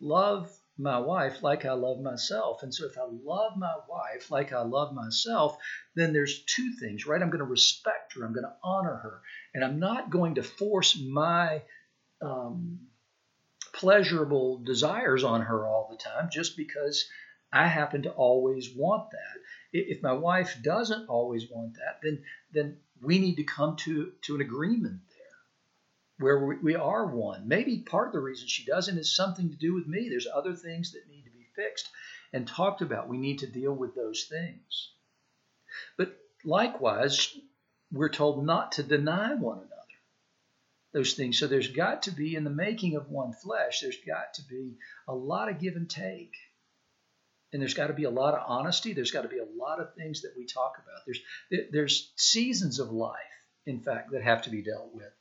love 0.00 0.50
my 0.78 0.98
wife 0.98 1.42
like 1.42 1.64
I 1.64 1.72
love 1.72 2.00
myself. 2.00 2.62
And 2.62 2.74
so 2.74 2.86
if 2.86 2.98
I 2.98 3.06
love 3.24 3.56
my 3.56 3.74
wife 3.88 4.30
like 4.30 4.52
I 4.52 4.62
love 4.62 4.94
myself, 4.94 5.56
then 5.94 6.12
there's 6.12 6.44
two 6.44 6.72
things, 6.78 7.06
right? 7.06 7.20
I'm 7.20 7.30
going 7.30 7.38
to 7.38 7.44
respect 7.44 8.14
her, 8.14 8.24
I'm 8.24 8.34
going 8.34 8.44
to 8.44 8.56
honor 8.62 8.94
her, 8.94 9.22
and 9.54 9.64
I'm 9.64 9.78
not 9.78 10.10
going 10.10 10.34
to 10.34 10.42
force 10.42 10.98
my 10.98 11.62
um, 12.20 12.80
pleasurable 13.72 14.62
desires 14.64 15.24
on 15.24 15.42
her 15.42 15.66
all 15.66 15.88
the 15.90 16.02
time 16.02 16.28
just 16.30 16.56
because 16.56 17.06
I 17.52 17.66
happen 17.68 18.02
to 18.02 18.10
always 18.10 18.74
want 18.74 19.10
that. 19.10 19.40
If 19.72 20.02
my 20.02 20.12
wife 20.12 20.58
doesn't 20.62 21.08
always 21.08 21.48
want 21.50 21.74
that, 21.74 22.00
then 22.02 22.22
then 22.52 22.78
we 23.02 23.18
need 23.18 23.36
to 23.36 23.44
come 23.44 23.76
to, 23.76 24.12
to 24.22 24.34
an 24.34 24.40
agreement 24.40 25.00
where 26.18 26.44
we, 26.44 26.56
we 26.56 26.74
are 26.76 27.06
one. 27.06 27.48
Maybe 27.48 27.78
part 27.78 28.08
of 28.08 28.12
the 28.12 28.20
reason 28.20 28.48
she 28.48 28.64
doesn't 28.64 28.98
is 28.98 29.14
something 29.14 29.50
to 29.50 29.56
do 29.56 29.74
with 29.74 29.86
me. 29.86 30.08
There's 30.08 30.26
other 30.32 30.54
things 30.54 30.92
that 30.92 31.08
need 31.08 31.24
to 31.24 31.30
be 31.30 31.46
fixed 31.54 31.88
and 32.32 32.46
talked 32.46 32.82
about. 32.82 33.08
We 33.08 33.18
need 33.18 33.40
to 33.40 33.46
deal 33.46 33.72
with 33.72 33.94
those 33.94 34.24
things. 34.24 34.92
But 35.98 36.16
likewise, 36.44 37.36
we're 37.92 38.08
told 38.08 38.44
not 38.44 38.72
to 38.72 38.82
deny 38.82 39.34
one 39.34 39.58
another 39.58 39.72
those 40.92 41.12
things. 41.12 41.38
So 41.38 41.46
there's 41.46 41.68
got 41.68 42.04
to 42.04 42.10
be, 42.10 42.34
in 42.34 42.44
the 42.44 42.50
making 42.50 42.96
of 42.96 43.10
one 43.10 43.34
flesh, 43.34 43.80
there's 43.80 43.98
got 44.06 44.34
to 44.34 44.42
be 44.42 44.78
a 45.06 45.14
lot 45.14 45.50
of 45.50 45.60
give 45.60 45.76
and 45.76 45.90
take. 45.90 46.32
And 47.52 47.60
there's 47.60 47.74
got 47.74 47.88
to 47.88 47.92
be 47.92 48.04
a 48.04 48.10
lot 48.10 48.32
of 48.32 48.44
honesty. 48.46 48.94
There's 48.94 49.10
got 49.10 49.22
to 49.22 49.28
be 49.28 49.38
a 49.38 49.62
lot 49.62 49.78
of 49.78 49.94
things 49.94 50.22
that 50.22 50.32
we 50.36 50.46
talk 50.46 50.76
about. 50.82 51.02
There's 51.04 51.70
there's 51.70 52.12
seasons 52.16 52.80
of 52.80 52.90
life, 52.90 53.16
in 53.66 53.80
fact, 53.80 54.12
that 54.12 54.22
have 54.22 54.42
to 54.42 54.50
be 54.50 54.62
dealt 54.62 54.94
with 54.94 55.12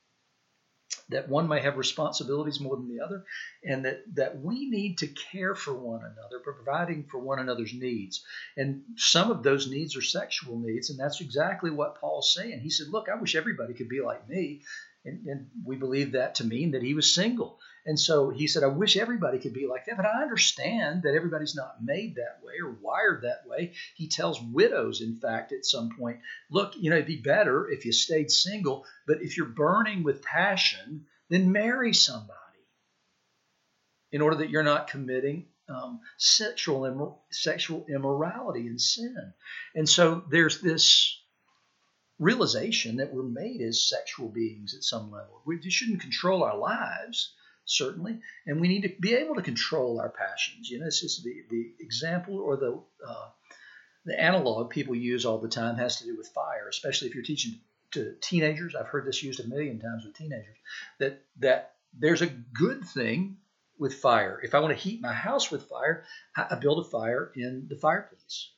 that 1.10 1.30
one 1.30 1.48
may 1.48 1.62
have 1.62 1.78
responsibilities 1.78 2.60
more 2.60 2.76
than 2.76 2.88
the 2.88 3.04
other, 3.04 3.24
and 3.64 3.86
that, 3.86 4.04
that 4.16 4.42
we 4.42 4.70
need 4.70 4.98
to 5.00 5.08
care 5.08 5.54
for 5.54 5.74
one 5.74 6.02
another, 6.02 6.40
providing 6.44 7.06
for 7.10 7.20
one 7.20 7.40
another's 7.40 7.74
needs. 7.74 8.24
And 8.58 8.84
some 8.98 9.30
of 9.30 9.44
those 9.44 9.70
needs 9.70 9.96
are 9.96 10.02
sexual 10.02 10.60
needs, 10.60 10.90
and 10.90 11.00
that's 11.00 11.22
exactly 11.22 11.70
what 11.70 12.00
Paul's 12.02 12.34
saying. 12.34 12.60
He 12.62 12.70
said, 12.70 12.88
Look, 12.88 13.08
I 13.10 13.16
wish 13.16 13.36
everybody 13.36 13.74
could 13.74 13.90
be 13.90 14.02
like 14.02 14.28
me. 14.28 14.62
And, 15.04 15.26
and 15.28 15.48
we 15.64 15.76
believe 15.76 16.14
that 16.14 16.36
to 16.36 16.44
mean 16.44 16.72
that 16.72 16.82
he 16.82 16.96
was 16.96 17.14
single. 17.14 17.60
And 17.86 18.00
so 18.00 18.32
he 18.32 18.48
said, 18.48 18.64
I 18.64 18.68
wish 18.68 18.98
everybody 18.98 19.38
could 19.38 19.54
be 19.54 19.68
like 19.68 19.86
that, 19.86 19.98
but 19.98 20.08
I 20.08 20.24
understand 20.24 21.04
that 21.04 21.14
everybody's 21.14 21.56
not 21.56 21.84
made 21.84 22.16
that 22.16 22.40
way 22.44 22.54
or 22.64 22.72
wired 22.82 23.22
that 23.22 23.48
way. 23.48 23.74
He 23.96 24.08
tells 24.08 24.42
widows, 24.42 25.02
in 25.02 25.18
fact, 25.18 25.52
at 25.52 25.66
some 25.66 25.92
point, 25.98 26.20
look, 26.50 26.74
you 26.76 26.90
know, 26.90 26.96
it'd 26.96 27.06
be 27.06 27.22
better 27.22 27.70
if 27.70 27.86
you 27.86 27.92
stayed 27.92 28.32
single, 28.32 28.86
but 29.06 29.22
if 29.22 29.38
you're 29.38 29.46
burning 29.46 30.04
with 30.04 30.24
passion, 30.24 31.06
then 31.30 31.52
marry 31.52 31.94
somebody 31.94 32.34
in 34.12 34.22
order 34.22 34.38
that 34.38 34.50
you're 34.50 34.64
not 34.64 34.88
committing 34.88 35.46
um, 35.70 36.00
sexual, 36.18 36.86
Im- 36.86 37.16
sexual 37.30 37.86
immorality 37.88 38.68
and 38.68 38.82
sin. 38.82 39.34
And 39.76 39.88
so 39.88 40.24
there's 40.32 40.60
this 40.60 41.22
realization 42.18 42.98
that 42.98 43.14
we're 43.14 43.24
made 43.24 43.62
as 43.62 43.88
sexual 43.88 44.30
beings 44.30 44.74
at 44.74 44.84
some 44.84 45.12
level. 45.12 45.42
We 45.46 45.62
shouldn't 45.70 46.02
control 46.02 46.44
our 46.44 46.58
lives 46.58 47.34
certainly, 47.66 48.20
and 48.46 48.62
we 48.62 48.68
need 48.68 48.84
to 48.84 48.94
be 49.00 49.14
able 49.16 49.36
to 49.36 49.42
control 49.42 50.00
our 50.00 50.10
passions. 50.10 50.70
You 50.70 50.80
know, 50.80 50.86
this 50.86 51.04
is 51.04 51.22
the 51.24 51.44
the 51.50 51.74
example 51.80 52.40
or 52.40 52.58
the 52.58 52.82
uh, 53.08 53.30
the 54.06 54.20
analog 54.20 54.70
people 54.70 54.96
use 54.96 55.26
all 55.26 55.40
the 55.40 55.50
time 55.50 55.76
has 55.78 55.98
to 55.98 56.06
do 56.06 56.16
with 56.16 56.28
fire, 56.30 56.68
especially 56.70 57.08
if 57.08 57.16
you're 57.16 57.24
teaching 57.24 57.60
to 57.92 58.16
teenagers. 58.22 58.76
I've 58.76 58.88
heard 58.88 59.06
this 59.06 59.24
used 59.24 59.40
a 59.40 59.48
million 59.48 59.80
times 59.80 60.06
with 60.06 60.16
teenagers. 60.16 60.58
That 61.00 61.22
that 61.40 61.76
there's 61.98 62.22
a 62.22 62.28
good 62.28 62.86
thing 62.86 63.38
with 63.78 63.96
fire. 63.96 64.40
If 64.44 64.56
I 64.56 64.60
want 64.60 64.76
to 64.76 64.82
heat 64.82 65.02
my 65.02 65.14
house 65.14 65.52
with 65.52 65.64
fire, 65.64 66.06
I 66.36 66.56
build 66.56 66.86
a 66.86 66.90
fire 66.90 67.32
in 67.36 67.68
the 67.70 67.76
fireplace. 67.76 68.52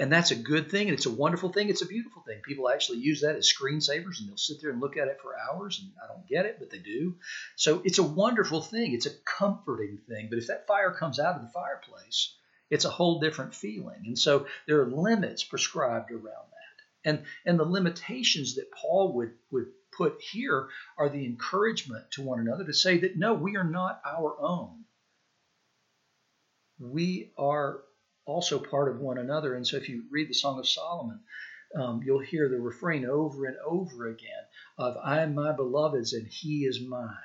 And 0.00 0.12
that's 0.12 0.30
a 0.30 0.36
good 0.36 0.70
thing, 0.70 0.88
and 0.88 0.96
it's 0.96 1.06
a 1.06 1.10
wonderful 1.10 1.52
thing. 1.52 1.70
It's 1.70 1.82
a 1.82 1.86
beautiful 1.86 2.22
thing. 2.22 2.40
People 2.44 2.70
actually 2.70 2.98
use 2.98 3.22
that 3.22 3.34
as 3.34 3.52
screensavers, 3.52 4.20
and 4.20 4.28
they'll 4.28 4.36
sit 4.36 4.60
there 4.60 4.70
and 4.70 4.80
look 4.80 4.96
at 4.96 5.08
it 5.08 5.18
for 5.20 5.34
hours. 5.36 5.80
And 5.82 5.90
I 6.02 6.06
don't 6.06 6.26
get 6.28 6.46
it, 6.46 6.58
but 6.60 6.70
they 6.70 6.78
do. 6.78 7.16
So 7.56 7.82
it's 7.84 7.98
a 7.98 8.04
wonderful 8.04 8.62
thing. 8.62 8.92
It's 8.94 9.06
a 9.06 9.18
comforting 9.24 9.98
thing. 10.08 10.28
But 10.30 10.38
if 10.38 10.46
that 10.46 10.68
fire 10.68 10.92
comes 10.92 11.18
out 11.18 11.34
of 11.34 11.42
the 11.42 11.48
fireplace, 11.48 12.34
it's 12.70 12.84
a 12.84 12.90
whole 12.90 13.18
different 13.18 13.56
feeling. 13.56 14.02
And 14.06 14.18
so 14.18 14.46
there 14.66 14.80
are 14.82 14.90
limits 14.90 15.42
prescribed 15.42 16.12
around 16.12 16.22
that. 16.24 17.08
And, 17.10 17.24
and 17.44 17.58
the 17.58 17.64
limitations 17.64 18.54
that 18.54 18.70
Paul 18.70 19.14
would, 19.14 19.32
would 19.50 19.66
put 19.90 20.20
here 20.20 20.68
are 20.96 21.08
the 21.08 21.24
encouragement 21.24 22.12
to 22.12 22.22
one 22.22 22.38
another 22.38 22.64
to 22.64 22.74
say 22.74 22.98
that 22.98 23.16
no, 23.16 23.34
we 23.34 23.56
are 23.56 23.64
not 23.64 24.00
our 24.06 24.36
own. 24.40 24.84
We 26.78 27.32
are 27.36 27.80
also 28.28 28.58
part 28.58 28.88
of 28.88 29.00
one 29.00 29.18
another. 29.18 29.54
And 29.54 29.66
so 29.66 29.76
if 29.76 29.88
you 29.88 30.04
read 30.10 30.28
the 30.28 30.34
Song 30.34 30.58
of 30.58 30.68
Solomon, 30.68 31.20
um, 31.74 32.02
you'll 32.04 32.20
hear 32.20 32.48
the 32.48 32.60
refrain 32.60 33.06
over 33.06 33.46
and 33.46 33.56
over 33.66 34.08
again 34.08 34.44
of 34.78 34.96
I 35.02 35.20
am 35.22 35.34
my 35.34 35.52
beloved's 35.52 36.12
and 36.12 36.26
he 36.26 36.64
is 36.64 36.80
mine. 36.80 37.16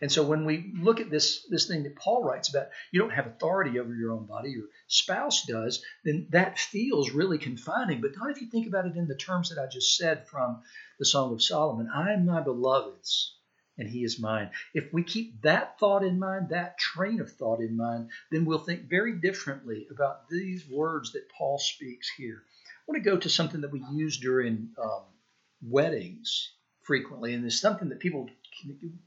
And 0.00 0.10
so 0.10 0.22
when 0.22 0.44
we 0.44 0.72
look 0.80 1.00
at 1.00 1.10
this, 1.10 1.46
this 1.48 1.66
thing 1.66 1.84
that 1.84 1.96
Paul 1.96 2.22
writes 2.22 2.48
about, 2.48 2.68
you 2.90 3.00
don't 3.00 3.12
have 3.12 3.26
authority 3.26 3.78
over 3.78 3.94
your 3.94 4.12
own 4.12 4.26
body, 4.26 4.50
your 4.50 4.66
spouse 4.86 5.44
does, 5.44 5.84
then 6.04 6.28
that 6.30 6.58
feels 6.58 7.10
really 7.10 7.38
confining. 7.38 8.00
But 8.00 8.12
not 8.16 8.30
if 8.30 8.40
you 8.40 8.48
think 8.48 8.66
about 8.66 8.86
it 8.86 8.96
in 8.96 9.08
the 9.08 9.16
terms 9.16 9.50
that 9.50 9.60
I 9.60 9.66
just 9.66 9.96
said 9.96 10.28
from 10.28 10.62
the 10.98 11.04
Song 11.04 11.32
of 11.32 11.42
Solomon 11.42 11.88
I 11.92 12.12
am 12.12 12.26
my 12.26 12.40
beloved's 12.40 13.36
and 13.82 13.90
he 13.90 14.04
is 14.04 14.20
mine. 14.20 14.48
If 14.74 14.92
we 14.92 15.02
keep 15.02 15.42
that 15.42 15.76
thought 15.80 16.04
in 16.04 16.20
mind, 16.20 16.50
that 16.50 16.78
train 16.78 17.20
of 17.20 17.32
thought 17.32 17.58
in 17.58 17.76
mind, 17.76 18.10
then 18.30 18.44
we'll 18.44 18.60
think 18.60 18.88
very 18.88 19.14
differently 19.14 19.88
about 19.90 20.28
these 20.28 20.64
words 20.70 21.10
that 21.12 21.28
Paul 21.36 21.58
speaks 21.58 22.08
here. 22.16 22.44
I 22.46 22.82
want 22.86 23.02
to 23.02 23.10
go 23.10 23.16
to 23.16 23.28
something 23.28 23.62
that 23.62 23.72
we 23.72 23.84
use 23.92 24.18
during 24.18 24.68
um, 24.80 25.02
weddings 25.60 26.52
frequently, 26.82 27.34
and 27.34 27.44
it's 27.44 27.60
something 27.60 27.88
that 27.88 27.98
people 27.98 28.30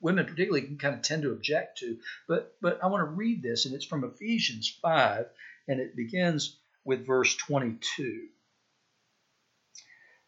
women 0.02 0.26
particularly 0.26 0.68
can 0.68 0.78
kind 0.78 0.96
of 0.96 1.02
tend 1.02 1.22
to 1.22 1.32
object 1.32 1.78
to. 1.78 1.98
But 2.28 2.58
but 2.62 2.84
I 2.84 2.88
want 2.88 3.00
to 3.00 3.16
read 3.16 3.42
this, 3.42 3.66
and 3.66 3.74
it's 3.74 3.86
from 3.86 4.04
Ephesians 4.04 4.78
5, 4.82 5.26
and 5.70 5.80
it 5.80 5.96
begins 5.96 6.58
with 6.84 7.08
verse 7.08 7.34
22. 7.34 8.28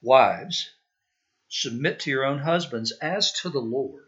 Wives, 0.02 0.72
submit 1.50 2.00
to 2.02 2.12
your 2.12 2.24
own 2.24 2.40
husbands 2.40 2.94
as 2.94 3.34
to 3.42 3.50
the 3.50 3.60
Lord. 3.60 4.08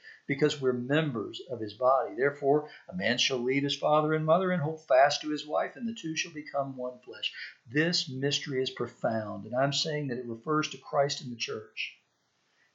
because 0.31 0.61
we're 0.61 0.71
members 0.71 1.41
of 1.51 1.59
his 1.59 1.73
body. 1.73 2.15
Therefore, 2.15 2.69
a 2.87 2.95
man 2.95 3.17
shall 3.17 3.39
leave 3.39 3.63
his 3.63 3.75
father 3.75 4.13
and 4.13 4.25
mother 4.25 4.51
and 4.51 4.61
hold 4.61 4.87
fast 4.87 5.19
to 5.21 5.29
his 5.29 5.45
wife, 5.45 5.75
and 5.75 5.85
the 5.85 5.93
two 5.93 6.15
shall 6.15 6.31
become 6.31 6.77
one 6.77 6.99
flesh. 7.03 7.33
This 7.69 8.07
mystery 8.07 8.63
is 8.63 8.69
profound, 8.69 9.45
and 9.45 9.53
I'm 9.53 9.73
saying 9.73 10.07
that 10.07 10.19
it 10.19 10.25
refers 10.25 10.69
to 10.69 10.77
Christ 10.77 11.19
and 11.19 11.33
the 11.33 11.35
church. 11.35 11.97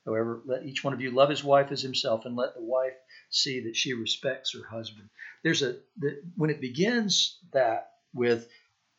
However, 0.05 0.43
let 0.45 0.67
each 0.67 0.85
one 0.85 0.93
of 0.93 1.01
you 1.01 1.11
love 1.11 1.31
his 1.31 1.43
wife 1.43 1.73
as 1.73 1.81
himself, 1.81 2.27
and 2.27 2.37
let 2.37 2.55
the 2.55 2.61
wife 2.61 2.93
see 3.31 3.61
that 3.61 3.75
she 3.75 3.95
respects 3.95 4.53
her 4.53 4.67
husband. 4.69 5.09
There's 5.43 5.63
a 5.63 5.77
the, 5.97 6.21
when 6.37 6.51
it 6.51 6.61
begins 6.61 7.39
that 7.55 7.93
with 8.13 8.47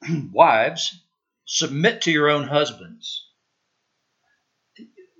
wives 0.32 1.00
submit 1.46 2.02
to 2.02 2.12
your 2.12 2.32
own 2.32 2.48
husbands. 2.48 3.24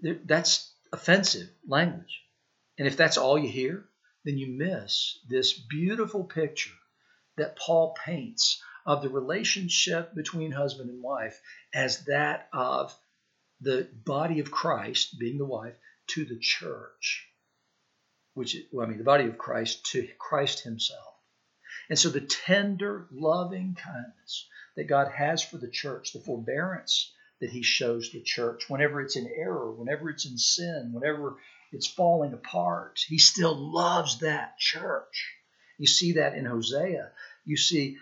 That's 0.02 0.74
offensive 0.92 1.50
language. 1.68 2.24
And 2.78 2.88
if 2.88 2.98
that's 2.98 3.18
all 3.18 3.38
you 3.38 3.50
hear, 3.50 3.86
then 4.24 4.38
you 4.38 4.48
miss 4.48 5.20
this 5.30 5.54
beautiful 5.54 6.24
picture 6.24 6.74
that 7.38 7.58
Paul 7.58 7.96
paints 8.04 8.62
of 8.86 9.02
the 9.02 9.10
relationship 9.10 10.14
between 10.16 10.52
husband 10.52 10.90
and 10.90 11.02
wife 11.02 11.40
as 11.74 12.06
that 12.06 12.50
of 12.54 12.96
the 13.62 13.90
body 14.06 14.40
of 14.40 14.52
Christ, 14.52 15.18
being 15.20 15.38
the 15.38 15.46
wife, 15.46 15.76
to 16.08 16.26
the 16.26 16.40
church 16.40 17.28
which 18.38 18.56
well, 18.72 18.86
I 18.86 18.90
mean 18.90 19.00
the 19.00 19.04
body 19.04 19.26
of 19.26 19.40
Christ 19.40 19.84
to 19.94 20.08
Christ 20.20 20.64
himself. 20.64 21.16
And 21.90 21.98
so 21.98 22.10
the 22.10 22.22
tender, 22.22 23.08
loving 23.12 23.76
kindness 23.76 24.48
that 24.76 24.84
God 24.84 25.12
has 25.12 25.42
for 25.42 25.58
the 25.58 25.72
church, 25.72 26.14
the 26.14 26.20
forbearance 26.20 27.12
that 27.42 27.50
he 27.50 27.64
shows 27.64 28.12
the 28.12 28.22
church 28.22 28.70
whenever 28.70 29.02
it's 29.02 29.16
in 29.16 29.26
error, 29.26 29.72
whenever 29.72 30.12
it's 30.12 30.28
in 30.28 30.38
sin, 30.38 30.92
whenever 30.94 31.38
it's 31.72 31.88
falling 31.88 32.34
apart, 32.34 33.00
he 33.08 33.20
still 33.20 33.56
loves 33.56 34.20
that 34.20 34.58
church. 34.58 35.34
You 35.78 35.88
see 35.88 36.14
that 36.14 36.36
in 36.36 36.46
Hosea. 36.46 37.12
You 37.46 37.58
see 37.58 37.98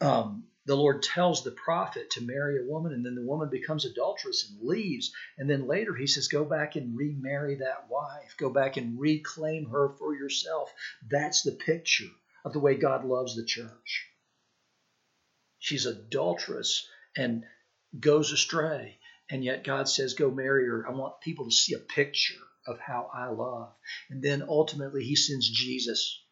um, 0.00 0.44
the 0.66 0.76
Lord 0.76 1.02
tells 1.02 1.42
the 1.42 1.50
prophet 1.50 2.10
to 2.10 2.20
marry 2.20 2.60
a 2.60 2.70
woman, 2.70 2.92
and 2.92 3.04
then 3.04 3.14
the 3.14 3.26
woman 3.26 3.48
becomes 3.48 3.84
adulterous 3.84 4.48
and 4.48 4.68
leaves. 4.68 5.12
And 5.36 5.48
then 5.48 5.66
later 5.66 5.94
he 5.94 6.06
says, 6.06 6.28
Go 6.28 6.44
back 6.44 6.76
and 6.76 6.96
remarry 6.96 7.56
that 7.56 7.88
wife. 7.88 8.36
Go 8.36 8.50
back 8.50 8.76
and 8.76 9.00
reclaim 9.00 9.70
her 9.70 9.90
for 9.98 10.14
yourself. 10.14 10.72
That's 11.08 11.42
the 11.42 11.52
picture 11.52 12.10
of 12.44 12.52
the 12.52 12.60
way 12.60 12.76
God 12.76 13.04
loves 13.04 13.34
the 13.34 13.44
church. 13.44 14.06
She's 15.58 15.86
adulterous 15.86 16.86
and 17.16 17.44
goes 17.98 18.30
astray. 18.32 18.98
And 19.30 19.44
yet 19.44 19.64
God 19.64 19.88
says, 19.88 20.14
Go 20.14 20.30
marry 20.30 20.66
her. 20.66 20.86
I 20.86 20.92
want 20.92 21.20
people 21.20 21.46
to 21.46 21.50
see 21.50 21.74
a 21.74 21.78
picture 21.78 22.34
of 22.68 22.78
how 22.78 23.10
I 23.12 23.28
love. 23.28 23.72
And 24.10 24.22
then 24.22 24.44
ultimately 24.48 25.02
he 25.02 25.16
sends 25.16 25.48
Jesus 25.48 26.22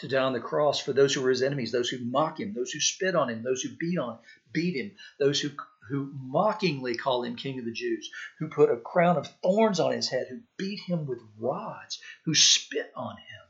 to 0.00 0.08
die 0.08 0.22
on 0.22 0.32
the 0.32 0.40
cross 0.40 0.80
for 0.80 0.92
those 0.92 1.14
who 1.14 1.22
were 1.22 1.30
his 1.30 1.42
enemies, 1.42 1.72
those 1.72 1.88
who 1.88 2.04
mock 2.04 2.40
him, 2.40 2.52
those 2.54 2.72
who 2.72 2.80
spit 2.80 3.14
on 3.14 3.30
him, 3.30 3.42
those 3.42 3.62
who 3.62 3.70
beat 3.78 3.98
on, 3.98 4.18
beat 4.52 4.76
him, 4.76 4.92
those 5.18 5.40
who 5.40 5.50
who 5.88 6.12
mockingly 6.14 6.94
call 6.94 7.24
him 7.24 7.36
King 7.36 7.58
of 7.58 7.64
the 7.64 7.72
Jews, 7.72 8.08
who 8.38 8.48
put 8.48 8.70
a 8.70 8.76
crown 8.76 9.16
of 9.16 9.26
thorns 9.42 9.80
on 9.80 9.92
his 9.92 10.08
head, 10.08 10.26
who 10.30 10.40
beat 10.56 10.80
him 10.86 11.06
with 11.06 11.18
rods, 11.38 12.00
who 12.24 12.34
spit 12.34 12.92
on 12.94 13.16
him. 13.16 13.42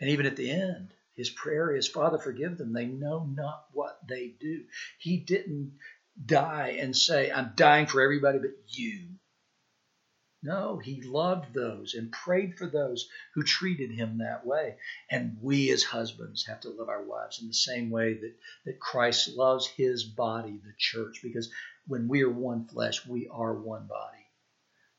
And 0.00 0.10
even 0.10 0.26
at 0.26 0.36
the 0.36 0.50
end, 0.50 0.94
his 1.14 1.30
prayer 1.30 1.74
is, 1.74 1.88
Father, 1.88 2.16
forgive 2.16 2.58
them. 2.58 2.72
They 2.72 2.86
know 2.86 3.24
not 3.24 3.64
what 3.72 3.98
they 4.08 4.34
do. 4.40 4.64
He 5.00 5.16
didn't 5.16 5.78
die 6.24 6.78
and 6.80 6.96
say, 6.96 7.30
I'm 7.30 7.52
dying 7.56 7.86
for 7.86 8.00
everybody 8.00 8.38
but 8.38 8.50
you. 8.68 9.08
No, 10.40 10.78
he 10.78 11.02
loved 11.02 11.52
those 11.52 11.94
and 11.94 12.12
prayed 12.12 12.56
for 12.56 12.66
those 12.66 13.08
who 13.34 13.42
treated 13.42 13.90
him 13.90 14.18
that 14.18 14.46
way. 14.46 14.76
And 15.10 15.36
we 15.42 15.70
as 15.72 15.82
husbands 15.82 16.46
have 16.46 16.60
to 16.60 16.70
love 16.70 16.88
our 16.88 17.02
wives 17.02 17.40
in 17.40 17.48
the 17.48 17.54
same 17.54 17.90
way 17.90 18.14
that, 18.14 18.34
that 18.64 18.78
Christ 18.78 19.36
loves 19.36 19.66
his 19.66 20.04
body, 20.04 20.60
the 20.64 20.74
church, 20.78 21.20
because 21.22 21.50
when 21.88 22.06
we 22.06 22.22
are 22.22 22.30
one 22.30 22.66
flesh, 22.66 23.04
we 23.04 23.28
are 23.28 23.52
one 23.52 23.88
body. 23.88 24.26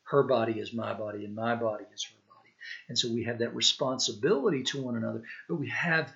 Her 0.04 0.24
body 0.24 0.60
is 0.60 0.74
my 0.74 0.94
body, 0.94 1.24
and 1.24 1.36
my 1.36 1.56
body 1.56 1.86
is 1.94 2.04
her 2.04 2.18
body. 2.28 2.50
And 2.90 2.98
so 3.00 3.14
we 3.14 3.24
have 3.24 3.40
that 3.40 3.56
responsibility 3.56 4.64
to 4.64 4.82
one 4.82 4.98
another, 4.98 5.24
but 5.48 5.56
we 5.56 5.70
have 5.70 6.12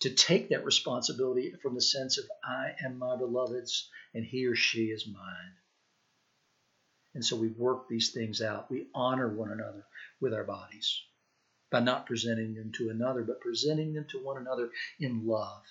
to 0.00 0.10
take 0.10 0.50
that 0.50 0.64
responsibility 0.64 1.52
from 1.62 1.74
the 1.74 1.80
sense 1.80 2.18
of 2.18 2.26
I 2.44 2.76
am 2.84 2.98
my 2.98 3.16
beloved's, 3.16 3.88
and 4.14 4.24
he 4.24 4.46
or 4.46 4.54
she 4.54 4.86
is 4.86 5.06
mine. 5.06 5.54
And 7.18 7.26
so 7.26 7.34
we 7.34 7.48
work 7.48 7.88
these 7.88 8.12
things 8.12 8.40
out. 8.40 8.70
We 8.70 8.86
honor 8.94 9.28
one 9.28 9.50
another 9.50 9.84
with 10.20 10.32
our 10.32 10.44
bodies 10.44 11.02
by 11.68 11.80
not 11.80 12.06
presenting 12.06 12.54
them 12.54 12.70
to 12.76 12.90
another, 12.90 13.24
but 13.24 13.40
presenting 13.40 13.92
them 13.92 14.06
to 14.10 14.24
one 14.24 14.36
another 14.38 14.70
in 15.00 15.26
love. 15.26 15.64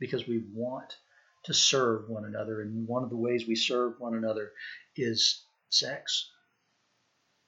because 0.00 0.26
we 0.26 0.42
want 0.52 0.96
to 1.44 1.54
serve 1.54 2.08
one 2.08 2.24
another. 2.24 2.60
And 2.60 2.88
one 2.88 3.04
of 3.04 3.10
the 3.10 3.16
ways 3.16 3.46
we 3.46 3.56
serve 3.56 4.00
one 4.00 4.14
another 4.16 4.52
is 4.96 5.44
sex. 5.70 6.30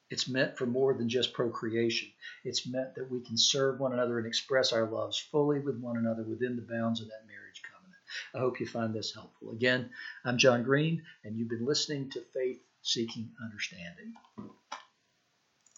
It's 0.09 0.29
meant 0.29 0.57
for 0.57 0.65
more 0.65 0.93
than 0.93 1.09
just 1.09 1.33
procreation. 1.33 2.09
It's 2.45 2.67
meant 2.67 2.95
that 2.95 3.11
we 3.11 3.21
can 3.21 3.37
serve 3.37 3.79
one 3.79 3.93
another 3.93 4.17
and 4.19 4.27
express 4.27 4.73
our 4.73 4.85
loves 4.89 5.17
fully 5.17 5.59
with 5.59 5.79
one 5.79 5.97
another 5.97 6.23
within 6.23 6.55
the 6.55 6.61
bounds 6.61 7.01
of 7.01 7.07
that 7.07 7.27
marriage 7.27 7.61
covenant. 7.63 7.99
I 8.33 8.39
hope 8.39 8.59
you 8.59 8.67
find 8.67 8.93
this 8.93 9.13
helpful. 9.13 9.51
Again, 9.51 9.89
I'm 10.25 10.37
John 10.37 10.63
Green, 10.63 11.03
and 11.23 11.37
you've 11.37 11.49
been 11.49 11.65
listening 11.65 12.09
to 12.11 12.21
Faith 12.33 12.61
seeking 12.81 13.31
understanding. 13.43 14.13